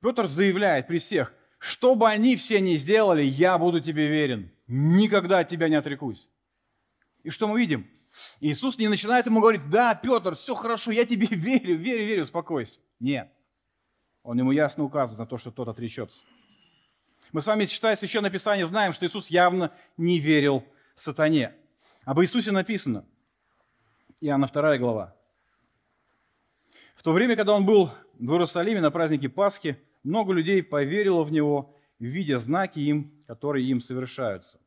[0.00, 5.40] Петр заявляет при всех, что бы они все ни сделали, я буду тебе верен, никогда
[5.40, 6.28] от тебя не отрекусь.
[7.22, 7.88] И что мы видим?
[8.40, 12.78] Иисус не начинает ему говорить, да, Петр, все хорошо, я тебе верю, верю, верю, успокойся.
[13.00, 13.30] Нет.
[14.22, 16.20] Он ему ясно указывает на то, что тот отречется.
[17.32, 20.64] Мы с вами, читая Священное Писание, знаем, что Иисус явно не верил
[20.96, 21.54] сатане.
[22.04, 23.04] Об Иисусе написано–
[24.20, 25.14] Иоанна 2 глава.
[26.96, 31.30] В то время, когда он был в Иерусалиме на празднике Пасхи, много людей поверило в
[31.30, 34.58] него, видя знаки им, которые им совершаются.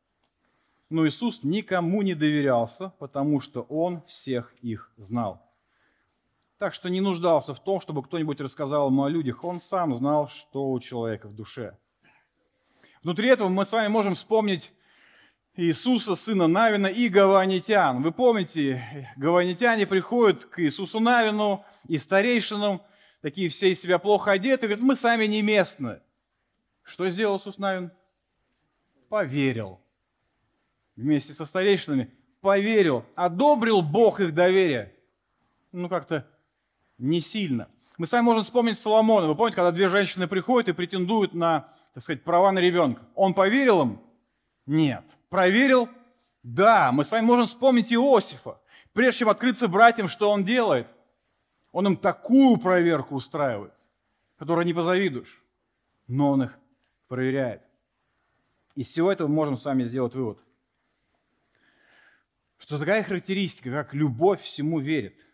[0.89, 5.41] Но Иисус никому не доверялся, потому что Он всех их знал.
[6.57, 9.43] Так что не нуждался в том, чтобы кто-нибудь рассказал ему о людях.
[9.43, 11.75] Он сам знал, что у человека в душе.
[13.01, 14.71] Внутри этого мы с вами можем вспомнить
[15.55, 18.03] Иисуса, сына Навина, и гаванитян.
[18.03, 22.81] Вы помните, гаванитяне приходят к Иисусу Навину и старейшинам,
[23.21, 26.01] такие все из себя плохо одеты, говорят, мы сами не местные.
[26.83, 27.91] Что сделал Иисус Навин?
[29.09, 29.79] Поверил.
[30.95, 34.93] Вместе со старейшинами поверил, одобрил Бог их доверие.
[35.71, 36.27] Ну, как-то
[36.97, 37.69] не сильно.
[37.97, 39.27] Мы сами можем вспомнить Соломона.
[39.27, 43.03] Вы помните, когда две женщины приходят и претендуют на, так сказать, права на ребенка.
[43.15, 44.01] Он поверил им?
[44.65, 45.03] Нет.
[45.29, 45.87] Проверил?
[46.43, 46.91] Да.
[46.91, 48.59] Мы с вами можем вспомнить Иосифа.
[48.93, 50.87] Прежде чем открыться братьям, что он делает?
[51.71, 53.73] Он им такую проверку устраивает,
[54.37, 55.43] которой не позавидуешь.
[56.07, 56.59] Но он их
[57.07, 57.61] проверяет.
[58.75, 60.39] Из всего этого мы можем с вами сделать вывод,
[62.57, 65.25] что такая характеристика, как любовь всему верит,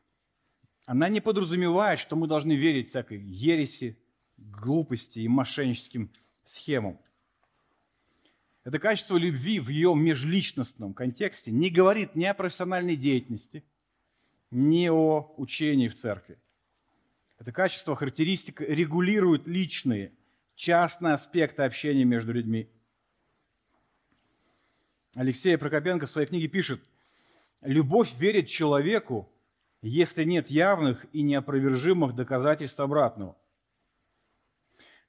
[0.86, 4.00] она не подразумевает, что мы должны верить всякой ереси,
[4.38, 6.12] глупости и мошенническим
[6.46, 7.00] схемам.
[8.64, 13.66] Это качество любви в ее межличностном контексте не говорит ни о профессиональной деятельности,
[14.52, 16.40] ни о учении в церкви.
[17.40, 20.14] Это качество, характеристика регулирует личные,
[20.56, 22.70] частные аспекты общения между людьми.
[25.16, 26.82] Алексей Прокопенко в своей книге пишет,
[27.62, 29.32] «Любовь верит человеку,
[29.82, 33.38] если нет явных и неопровержимых доказательств обратного.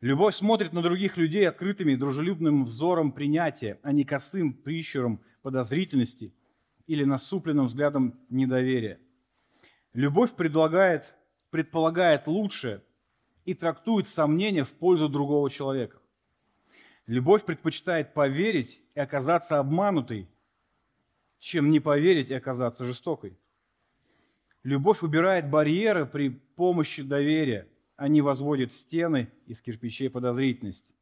[0.01, 6.33] Любовь смотрит на других людей открытыми и дружелюбным взором принятия, а не косым прищуром подозрительности
[6.87, 9.01] или насупленным взглядом недоверия.
[9.93, 11.15] Любовь предлагает,
[11.51, 12.83] предполагает лучшее
[13.45, 15.99] и трактует сомнения в пользу другого человека.
[17.07, 20.29] Любовь предпочитает поверить и оказаться обманутой,
[21.39, 23.39] чем не поверить и оказаться жестокой.
[24.63, 27.67] Любовь убирает барьеры при помощи доверия–
[27.99, 30.95] они возводят стены из кирпичей подозрительности.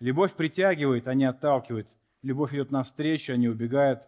[0.00, 1.88] Любовь притягивает, а не отталкивает.
[2.20, 4.02] Любовь идет навстречу, а не убегает.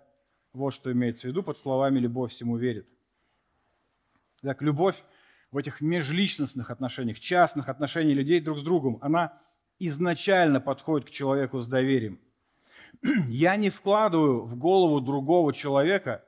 [0.53, 2.87] Вот что имеется в виду под словами «любовь всему верит».
[4.45, 5.03] Так, любовь
[5.51, 9.41] в этих межличностных отношениях, частных отношениях людей друг с другом, она
[9.79, 12.21] изначально подходит к человеку с доверием.
[13.29, 16.23] Я не вкладываю в голову другого человека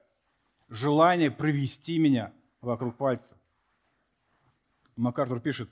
[0.71, 3.37] желание провести меня вокруг пальца.
[4.97, 5.69] МакАртур пишет,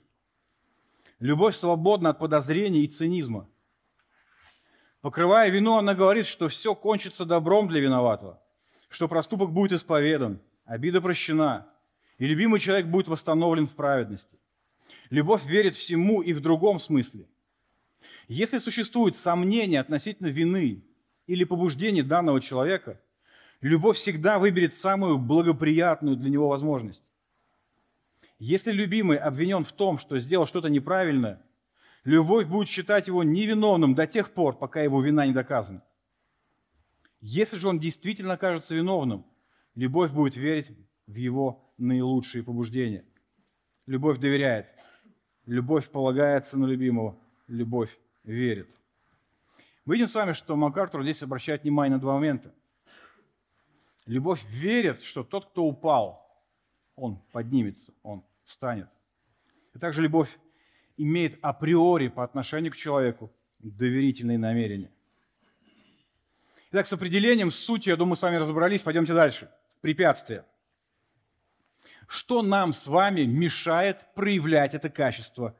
[1.17, 3.49] любовь свободна от подозрений и цинизма.
[5.01, 8.39] Покрывая вину, она говорит, что все кончится добром для виноватого,
[8.87, 11.71] что проступок будет исповедан, обида прощена,
[12.17, 14.39] и любимый человек будет восстановлен в праведности.
[15.09, 17.27] Любовь верит всему и в другом смысле.
[18.27, 20.83] Если существует сомнение относительно вины
[21.27, 23.01] или побуждения данного человека,
[23.61, 27.03] любовь всегда выберет самую благоприятную для него возможность.
[28.37, 31.41] Если любимый обвинен в том, что сделал что-то неправильное,
[32.03, 35.83] любовь будет считать его невиновным до тех пор, пока его вина не доказана.
[37.21, 39.25] Если же он действительно окажется виновным,
[39.73, 40.69] любовь будет верить
[41.07, 43.05] в его наилучшие побуждения.
[43.85, 44.67] Любовь доверяет.
[45.45, 47.17] Любовь полагается на любимого.
[47.47, 48.69] Любовь верит.
[49.85, 52.51] Мы видим с вами, что МакАртур здесь обращает внимание на два момента.
[54.07, 56.25] Любовь верит, что тот, кто упал,
[56.95, 58.87] он поднимется, он встанет.
[59.73, 60.37] И также любовь
[60.97, 64.91] имеет априори по отношению к человеку доверительные намерения.
[66.71, 68.81] Итак, с определением, с сутью, я думаю, с вами разобрались.
[68.81, 69.51] Пойдемте дальше.
[69.81, 70.45] Препятствия.
[72.07, 75.57] Что нам с вами мешает проявлять это качество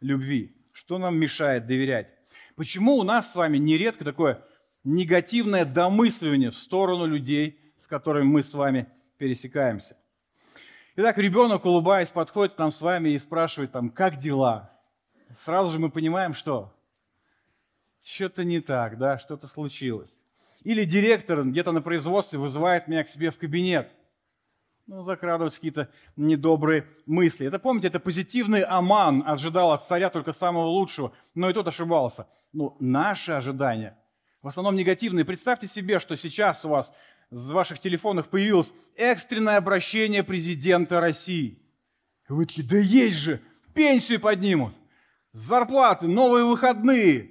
[0.00, 0.56] любви?
[0.72, 2.08] Что нам мешает доверять?
[2.56, 4.44] Почему у нас с вами нередко такое
[4.82, 9.96] негативное домысливание в сторону людей, с которыми мы с вами пересекаемся?
[10.96, 14.70] Итак, ребенок, улыбаясь, подходит к нам с вами и спрашивает там, как дела?
[15.36, 16.72] Сразу же мы понимаем, что
[18.00, 20.20] что-то не так, да, что-то случилось.
[20.62, 23.90] Или директор где-то на производстве вызывает меня к себе в кабинет.
[24.86, 27.46] Ну, закрадываются какие-то недобрые мысли.
[27.46, 32.28] Это, помните, это позитивный Аман ожидал от царя только самого лучшего, но и тот ошибался.
[32.52, 33.96] Но наши ожидания
[34.44, 35.24] в основном негативные.
[35.24, 36.92] Представьте себе, что сейчас у вас
[37.30, 41.58] в ваших телефонах появилось экстренное обращение президента России.
[42.28, 43.40] И вы такие, да есть же,
[43.72, 44.74] пенсию поднимут,
[45.32, 47.30] зарплаты, новые выходные.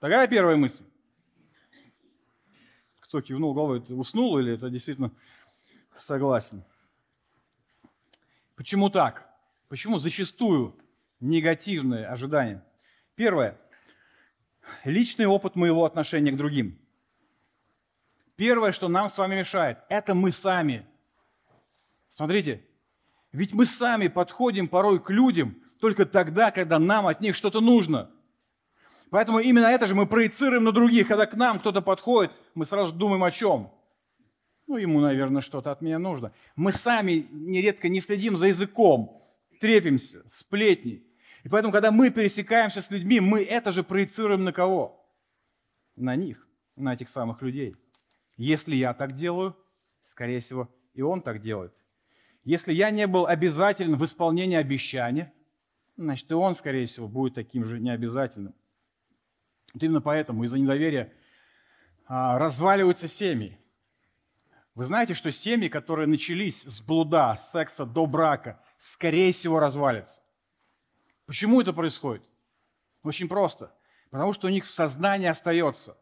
[0.00, 0.84] Такая первая мысль.
[3.00, 5.12] Кто кивнул головой, уснул или это действительно
[5.96, 6.64] согласен?
[8.56, 9.28] Почему так?
[9.68, 10.76] Почему зачастую
[11.20, 12.64] негативные ожидания?
[13.14, 13.58] Первое.
[14.84, 16.78] Личный опыт моего отношения к другим–
[18.36, 20.84] Первое, что нам с вами мешает, это мы сами.
[22.08, 22.64] Смотрите,
[23.32, 28.10] ведь мы сами подходим порой к людям только тогда, когда нам от них что-то нужно.
[29.10, 31.06] Поэтому именно это же мы проецируем на других.
[31.06, 33.70] Когда к нам кто-то подходит, мы сразу думаем о чем?
[34.66, 36.32] Ну, ему, наверное, что-то от меня нужно.
[36.56, 39.20] Мы сами нередко не следим за языком,
[39.60, 41.04] трепимся, сплетни.
[41.42, 45.06] И поэтому, когда мы пересекаемся с людьми, мы это же проецируем на кого?
[45.96, 47.76] На них, на этих самых людей.
[48.36, 49.54] Если я так делаю,
[50.02, 51.74] скорее всего, и он так делает.
[52.44, 55.32] Если я не был обязателен в исполнении обещания,
[55.96, 58.54] значит, и он, скорее всего, будет таким же необязательным.
[59.72, 61.12] Вот именно поэтому из-за недоверия
[62.06, 63.58] а, разваливаются семьи.
[64.74, 70.20] Вы знаете, что семьи, которые начались с блуда, с секса до брака, скорее всего развалятся.
[71.26, 72.24] Почему это происходит?
[73.02, 73.72] Очень просто.
[74.10, 75.96] Потому что у них в сознании остается.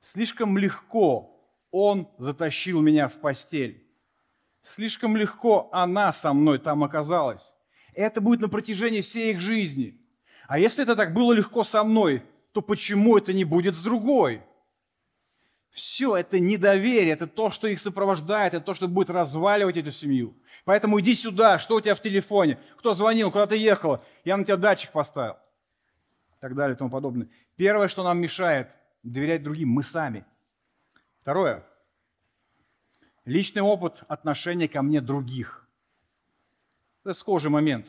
[0.00, 1.30] Слишком легко
[1.70, 3.84] он затащил меня в постель.
[4.62, 7.52] Слишком легко она со мной там оказалась.
[7.94, 10.00] Это будет на протяжении всей их жизни.
[10.46, 14.42] А если это так было легко со мной, то почему это не будет с другой?
[15.74, 20.34] Все это недоверие, это то, что их сопровождает, это то, что будет разваливать эту семью.
[20.64, 24.44] Поэтому иди сюда, что у тебя в телефоне, кто звонил, куда ты ехала, я на
[24.44, 25.34] тебя датчик поставил.
[26.36, 27.28] И так далее и тому подобное.
[27.56, 28.70] Первое, что нам мешает
[29.02, 30.24] доверять другим, мы сами–
[31.24, 31.64] Второе.
[33.24, 35.66] Личный опыт отношения ко мне других.
[37.02, 37.86] Это схожий момент.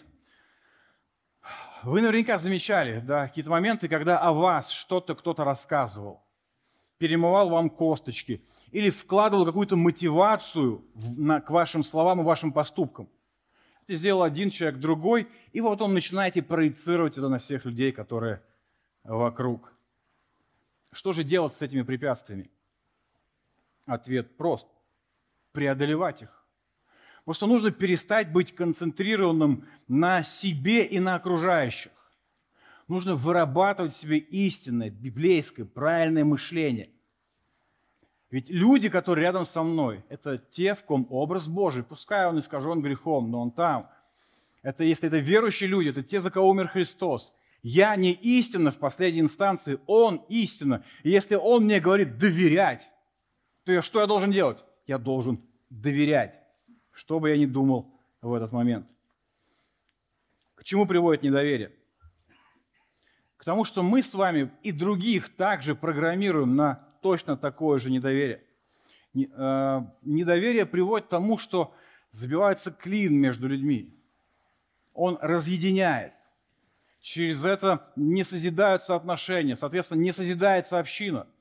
[1.84, 6.25] Вы наверняка замечали да, какие-то моменты, когда о вас что-то кто-то рассказывал,
[6.98, 13.10] перемывал вам косточки или вкладывал какую-то мотивацию в, на, к вашим словам и вашим поступкам.
[13.84, 18.42] Это сделал один человек, другой, и вот он начинаете проецировать это на всех людей, которые
[19.04, 19.72] вокруг.
[20.92, 22.50] Что же делать с этими препятствиями?
[23.86, 24.68] Ответ прост.
[25.52, 26.46] Преодолевать их.
[27.26, 31.92] Просто нужно перестать быть концентрированным на себе и на окружающих.
[32.88, 36.90] Нужно вырабатывать в себе истинное, библейское, правильное мышление.
[38.30, 41.84] Ведь люди, которые рядом со мной, это те, в ком образ Божий.
[41.84, 43.90] Пускай он искажен грехом, но он там.
[44.62, 47.34] Это если это верующие люди, это те, за кого умер Христос.
[47.62, 50.84] Я не истина в последней инстанции, Он истина.
[51.02, 52.88] И если Он мне говорит доверять,
[53.64, 54.64] то я, что я должен делать?
[54.86, 56.36] Я должен доверять,
[56.92, 58.88] что бы я ни думал в этот момент.
[60.54, 61.72] К чему приводит недоверие?
[63.46, 68.44] К тому, что мы с вами и других также программируем на точно такое же недоверие.
[69.14, 71.72] Э, недоверие приводит к тому, что
[72.12, 73.96] забивается клин между людьми.
[74.96, 76.14] Он разъединяет.
[77.02, 81.28] Через это не созидаются отношения, соответственно, не созидается община–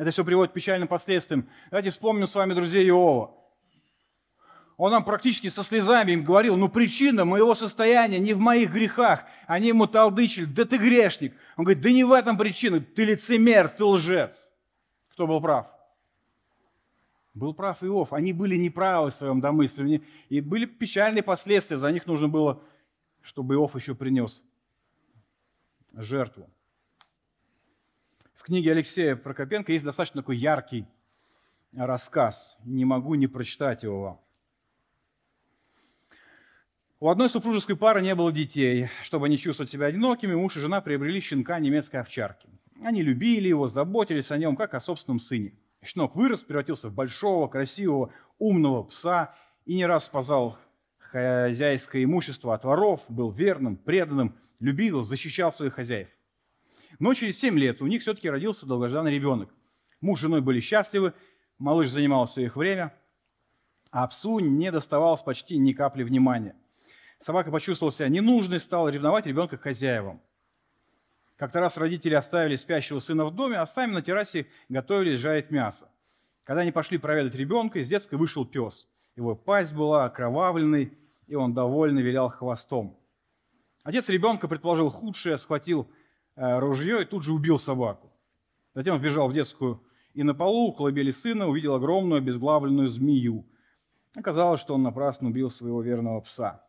[0.00, 1.46] это все приводит к печальным последствиям.
[1.70, 3.34] Давайте вспомним с вами друзей Иова.
[4.80, 9.26] Он нам практически со слезами им говорил, ну причина моего состояния не в моих грехах.
[9.46, 11.34] Они ему толдычили, да ты грешник.
[11.58, 14.48] Он говорит, да не в этом причина, ты лицемер, ты лжец.
[15.12, 15.70] Кто был прав?
[17.34, 18.14] Был прав Иов.
[18.14, 20.02] Они были неправы в своем домысливании.
[20.30, 21.76] И были печальные последствия.
[21.76, 22.62] За них нужно было,
[23.20, 24.40] чтобы Иов еще принес
[25.92, 26.48] жертву.
[28.32, 30.86] В книге Алексея Прокопенко есть достаточно такой яркий
[31.76, 32.56] рассказ.
[32.64, 34.20] Не могу не прочитать его вам.
[37.02, 38.90] У одной супружеской пары не было детей.
[39.02, 42.46] Чтобы не чувствовать себя одинокими, муж и жена приобрели щенка немецкой овчарки.
[42.84, 45.54] Они любили его, заботились о нем, как о собственном сыне.
[45.82, 49.34] Щенок вырос, превратился в большого, красивого, умного пса
[49.64, 50.58] и не раз спасал
[50.98, 56.08] хозяйское имущество от воров, был верным, преданным, любил, защищал своих хозяев.
[56.98, 59.48] Но через 7 лет у них все-таки родился долгожданный ребенок.
[60.02, 61.14] Муж с женой были счастливы,
[61.56, 62.92] малыш занимал все их время,
[63.90, 66.56] а псу не доставалось почти ни капли внимания–
[67.20, 70.20] Собака почувствовала себя ненужной, стала ревновать ребенка к хозяевам.
[71.36, 75.88] Как-то раз родители оставили спящего сына в доме, а сами на террасе готовились жарить мясо.
[76.44, 78.88] Когда они пошли проведать ребенка, из детской вышел пес.
[79.16, 80.96] Его пасть была окровавленной,
[81.26, 82.98] и он довольно вилял хвостом.
[83.84, 85.90] Отец ребенка предположил худшее, схватил
[86.36, 88.10] э, ружье и тут же убил собаку.
[88.74, 89.82] Затем вбежал в детскую
[90.14, 93.46] и на полу у колыбели сына увидел огромную обезглавленную змею.
[94.16, 96.64] Оказалось, что он напрасно убил своего верного пса.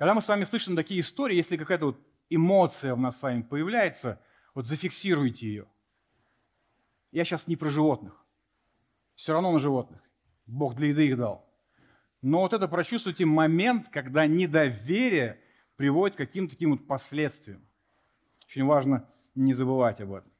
[0.00, 3.42] Когда мы с вами слышим такие истории, если какая-то вот эмоция у нас с вами
[3.42, 4.18] появляется,
[4.54, 5.66] вот зафиксируйте ее.
[7.12, 8.14] Я сейчас не про животных.
[9.14, 10.00] Все равно на животных.
[10.46, 11.46] Бог для еды их дал.
[12.22, 15.38] Но вот это прочувствуйте момент, когда недоверие
[15.76, 17.62] приводит к каким-то таким вот последствиям.
[18.46, 20.32] Очень важно не забывать об этом.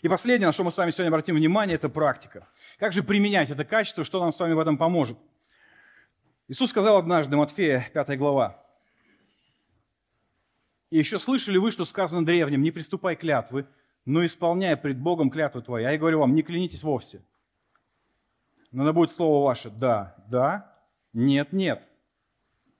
[0.00, 2.48] И последнее, на что мы с вами сегодня обратим внимание, это практика.
[2.78, 5.18] Как же применять это качество, что нам с вами в этом поможет–
[6.46, 8.62] Иисус сказал однажды, Матфея, 5 глава,
[10.90, 13.66] «И еще слышали вы, что сказано древним, не приступай клятвы,
[14.04, 15.84] но исполняй пред Богом клятвы твои.
[15.84, 17.24] А я говорю вам, не клянитесь вовсе.
[18.70, 20.78] Но да будет слово ваше «да», «да»,
[21.14, 21.82] «нет», «нет».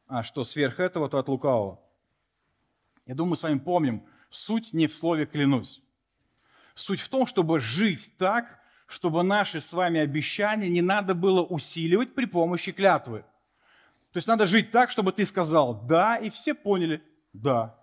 [0.06, 1.80] А что сверх этого, то от лукавого.
[3.06, 5.82] Я думаю, мы с вами помним, суть не в слове «клянусь».
[6.74, 12.14] Суть в том, чтобы жить так, чтобы наши с вами обещания не надо было усиливать
[12.14, 13.24] при помощи клятвы–
[14.14, 17.02] то есть надо жить так, чтобы ты сказал «да», и все поняли
[17.32, 17.76] «да».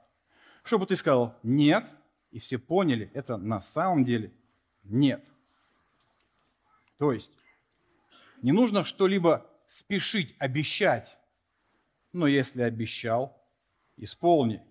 [0.63, 1.85] Чтобы ты сказал «нет»,
[2.31, 4.31] и все поняли, это на самом деле
[4.83, 5.21] «нет».
[6.97, 7.33] То есть
[8.41, 11.17] не нужно что-либо спешить, обещать,
[12.13, 13.37] но если обещал,
[13.97, 14.63] исполни.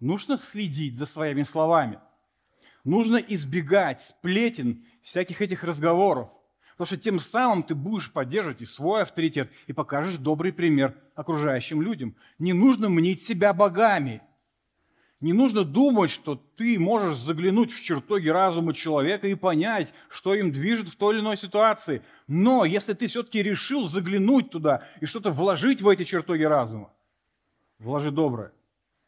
[0.00, 2.00] Нужно следить за своими словами.
[2.82, 6.30] Нужно избегать сплетен, всяких этих разговоров.
[6.80, 11.82] Потому что тем самым ты будешь поддерживать и свой авторитет, и покажешь добрый пример окружающим
[11.82, 12.16] людям.
[12.38, 14.22] Не нужно мнить себя богами.
[15.20, 20.52] Не нужно думать, что ты можешь заглянуть в чертоги разума человека и понять, что им
[20.52, 22.00] движет в той или иной ситуации.
[22.26, 26.90] Но если ты все-таки решил заглянуть туда и что-то вложить в эти чертоги разума,
[27.78, 28.52] вложи доброе,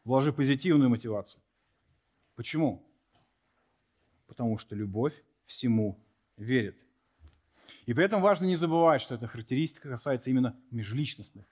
[0.03, 1.41] вложи позитивную мотивацию.
[2.35, 2.87] Почему?
[4.27, 5.99] Потому что любовь всему
[6.37, 6.77] верит.
[7.85, 11.45] И при этом важно не забывать, что эта характеристика касается именно межличностных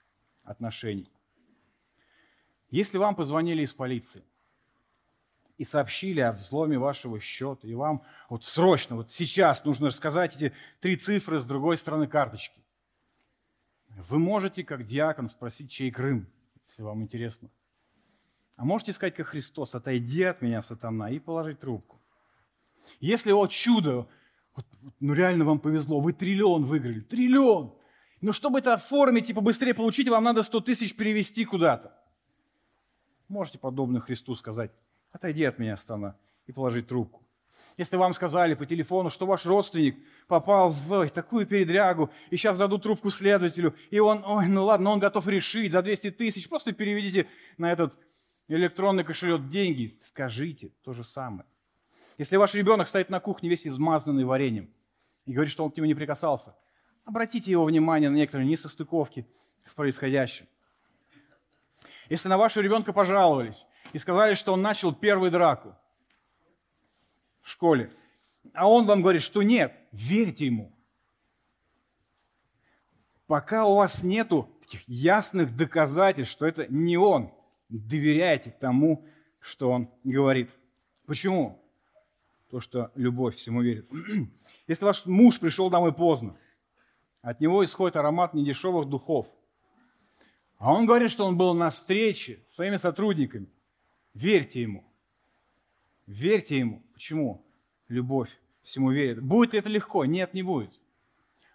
[0.44, 1.10] отношений.
[2.70, 4.24] Если вам позвонили из полиции
[5.58, 10.54] и сообщили о взломе вашего счета, и вам вот срочно, вот сейчас нужно рассказать эти
[10.80, 12.62] три цифры с другой стороны карточки,
[13.90, 16.26] вы можете, как диакон, спросить, чей Крым,
[16.66, 17.50] если вам интересно.
[18.56, 22.00] А можете сказать, как Христос, отойди от меня, сатана, и положить трубку.
[23.00, 24.08] Если, о чудо,
[24.54, 24.66] вот,
[25.00, 27.74] ну реально вам повезло, вы триллион выиграли, триллион.
[28.20, 31.92] Но чтобы это оформить и побыстрее получить, вам надо 100 тысяч перевести куда-то.
[33.28, 34.70] Можете подобно Христу сказать,
[35.10, 37.26] отойди от меня, стана, и положить трубку.
[37.78, 39.96] Если вам сказали по телефону, что ваш родственник
[40.28, 44.98] попал в такую передрягу, и сейчас дадут трубку следователю, и он, ой, ну ладно, он
[44.98, 47.26] готов решить за 200 тысяч, просто переведите
[47.56, 47.94] на этот
[48.48, 51.48] электронный кошелек деньги, скажите то же самое.
[52.22, 54.72] Если ваш ребенок стоит на кухне весь измазанный вареньем
[55.26, 56.54] и говорит, что он к нему не прикасался,
[57.04, 59.26] обратите его внимание на некоторые несостыковки
[59.64, 60.46] в происходящем.
[62.08, 65.74] Если на вашего ребенка пожаловались и сказали, что он начал первую драку
[67.40, 67.92] в школе,
[68.54, 70.72] а он вам говорит, что нет, верьте ему.
[73.26, 77.34] Пока у вас нету таких ясных доказательств, что это не он,
[77.68, 79.08] доверяйте тому,
[79.40, 80.50] что он говорит.
[81.04, 81.61] Почему?
[82.52, 83.90] То, что любовь всему верит.
[84.68, 86.36] Если ваш муж пришел домой поздно,
[87.22, 89.34] от него исходит аромат недешевых духов,
[90.58, 93.46] а он говорит, что он был на встрече с своими сотрудниками,
[94.12, 94.84] верьте ему.
[96.06, 96.82] Верьте ему.
[96.92, 97.42] Почему?
[97.88, 98.28] Любовь
[98.62, 99.22] всему верит.
[99.22, 100.04] Будет ли это легко?
[100.04, 100.78] Нет, не будет.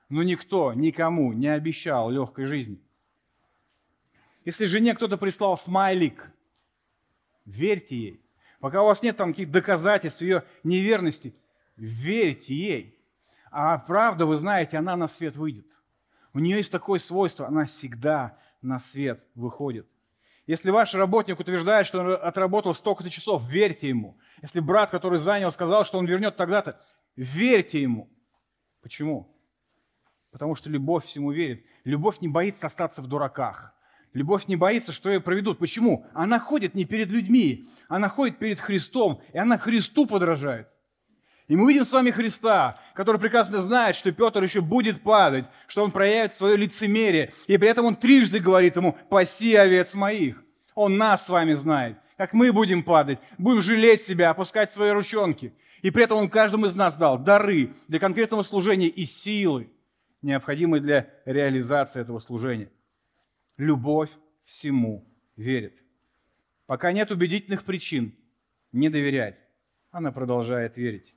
[0.09, 2.81] Но никто никому не обещал легкой жизни.
[4.45, 6.31] Если жене кто-то прислал смайлик,
[7.45, 8.26] верьте ей.
[8.59, 11.35] Пока у вас нет там каких-то доказательств ее неверности,
[11.75, 12.99] верьте ей.
[13.51, 15.67] А правда, вы знаете, она на свет выйдет.
[16.33, 19.87] У нее есть такое свойство, она всегда на свет выходит.
[20.47, 24.17] Если ваш работник утверждает, что он отработал столько-то часов, верьте ему.
[24.41, 26.79] Если брат, который занял, сказал, что он вернет тогда-то,
[27.15, 28.09] верьте ему.
[28.81, 29.35] Почему?
[30.31, 31.65] Потому что любовь всему верит.
[31.83, 33.73] Любовь не боится остаться в дураках.
[34.13, 35.59] Любовь не боится, что ее проведут.
[35.59, 36.05] Почему?
[36.13, 40.67] Она ходит не перед людьми, она ходит перед Христом, и она Христу подражает.
[41.47, 45.83] И мы видим с вами Христа, который прекрасно знает, что Петр еще будет падать, что
[45.83, 47.31] он проявит свое лицемерие.
[47.47, 50.43] И при этом он трижды говорит ему, паси овец моих.
[50.75, 55.53] Он нас с вами знает, как мы будем падать, будем жалеть себя, опускать свои ручонки.
[55.81, 59.69] И при этом он каждому из нас дал дары для конкретного служения и силы,
[60.21, 62.69] необходимые для реализации этого служения.
[63.57, 64.11] Любовь
[64.43, 65.05] всему
[65.35, 65.83] верит.
[66.67, 68.15] Пока нет убедительных причин
[68.71, 69.37] не доверять,
[69.89, 71.15] она продолжает верить.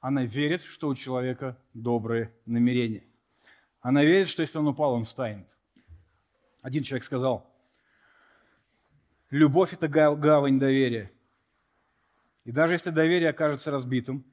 [0.00, 3.04] Она верит, что у человека добрые намерения.
[3.80, 5.46] Она верит, что если он упал, он встанет.
[6.60, 7.50] Один человек сказал,
[9.30, 11.12] любовь– это гавань доверия.
[12.44, 14.24] И даже если доверие окажется разбитым,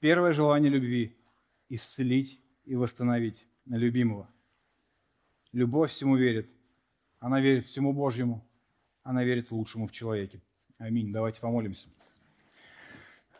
[0.00, 1.16] первое желание любви–
[1.68, 4.28] исцелить и восстановить любимого.
[5.52, 6.50] Любовь всему верит.
[7.22, 8.44] Она верит всему Божьему.
[9.04, 10.42] Она верит лучшему в человеке.
[10.78, 11.12] Аминь.
[11.12, 11.88] Давайте помолимся.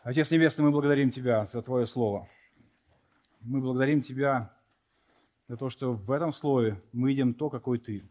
[0.03, 2.29] Отец Небесный, мы благодарим Тебя за Твое Слово.
[3.41, 4.57] Мы благодарим Тебя
[5.49, 8.09] за то, что в этом Слове мы видим то, какой Ты.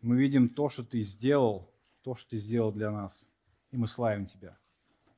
[0.00, 1.68] Мы видим то, что Ты сделал,
[2.02, 3.26] то, что Ты сделал для нас.
[3.72, 4.56] И мы славим Тебя.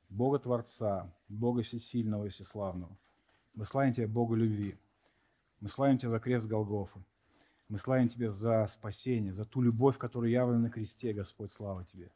[0.08, 2.96] Бога Творца, Бога Всесильного и Всеславного.
[3.52, 4.74] Мы славим Тебя, Бога любви.
[5.60, 6.98] Мы славим Тебя за крест Голгофы.
[7.70, 12.10] Мы славим Тебя за спасение, за ту любовь, которая явлена на кресте, Господь, слава Тебе.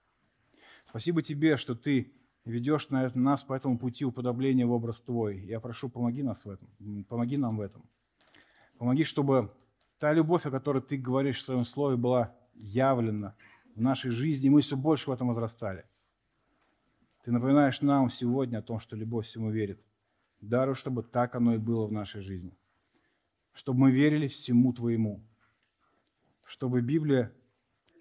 [0.84, 2.12] Спасибо Тебе, что Ты
[2.44, 5.38] ведешь нас по этому пути уподобления в образ Твой.
[5.38, 6.68] Я прошу, помоги нас в этом,
[7.09, 7.88] помоги нам в этом.
[8.78, 9.52] Помоги, чтобы
[10.00, 13.36] та любовь, о которой Ты говоришь в Своем Слове, была явлена
[13.76, 15.84] в нашей жизни, и мы все больше в этом возрастали.
[17.22, 19.80] Ты напоминаешь нам сегодня о том, что любовь всему верит.
[20.40, 22.59] Дару, чтобы так оно и было в нашей жизни.
[23.52, 25.22] Чтобы мы верили всему Твоему.
[26.55, 27.32] Чтобы Библия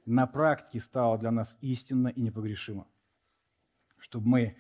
[0.05, 2.87] на практике стала для нас истинно и непогрешима
[4.03, 4.57] чтобы мы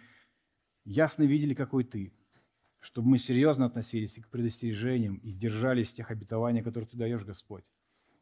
[0.85, 2.13] ясно видели, какой Ты,
[2.79, 7.65] чтобы мы серьезно относились к предостережениям и держались тех обетований, которые Ты даешь, Господь.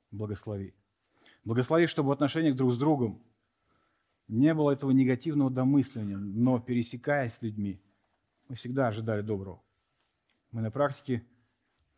[0.10, 0.74] Благослови.
[1.46, 3.24] Благослови, чтобы в отношениях друг с другом
[4.28, 7.80] не было этого негативного домысления, но пересекаясь с людьми,
[8.50, 9.64] мы всегда ожидали доброго.
[10.52, 11.24] Мы на практике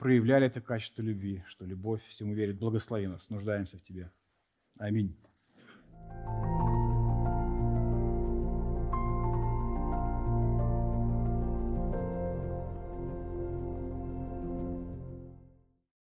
[0.03, 2.57] проявляли это качество любви, что любовь всему верит.
[2.59, 4.11] Благослови нас, нуждаемся в Тебе.
[4.77, 5.15] Аминь.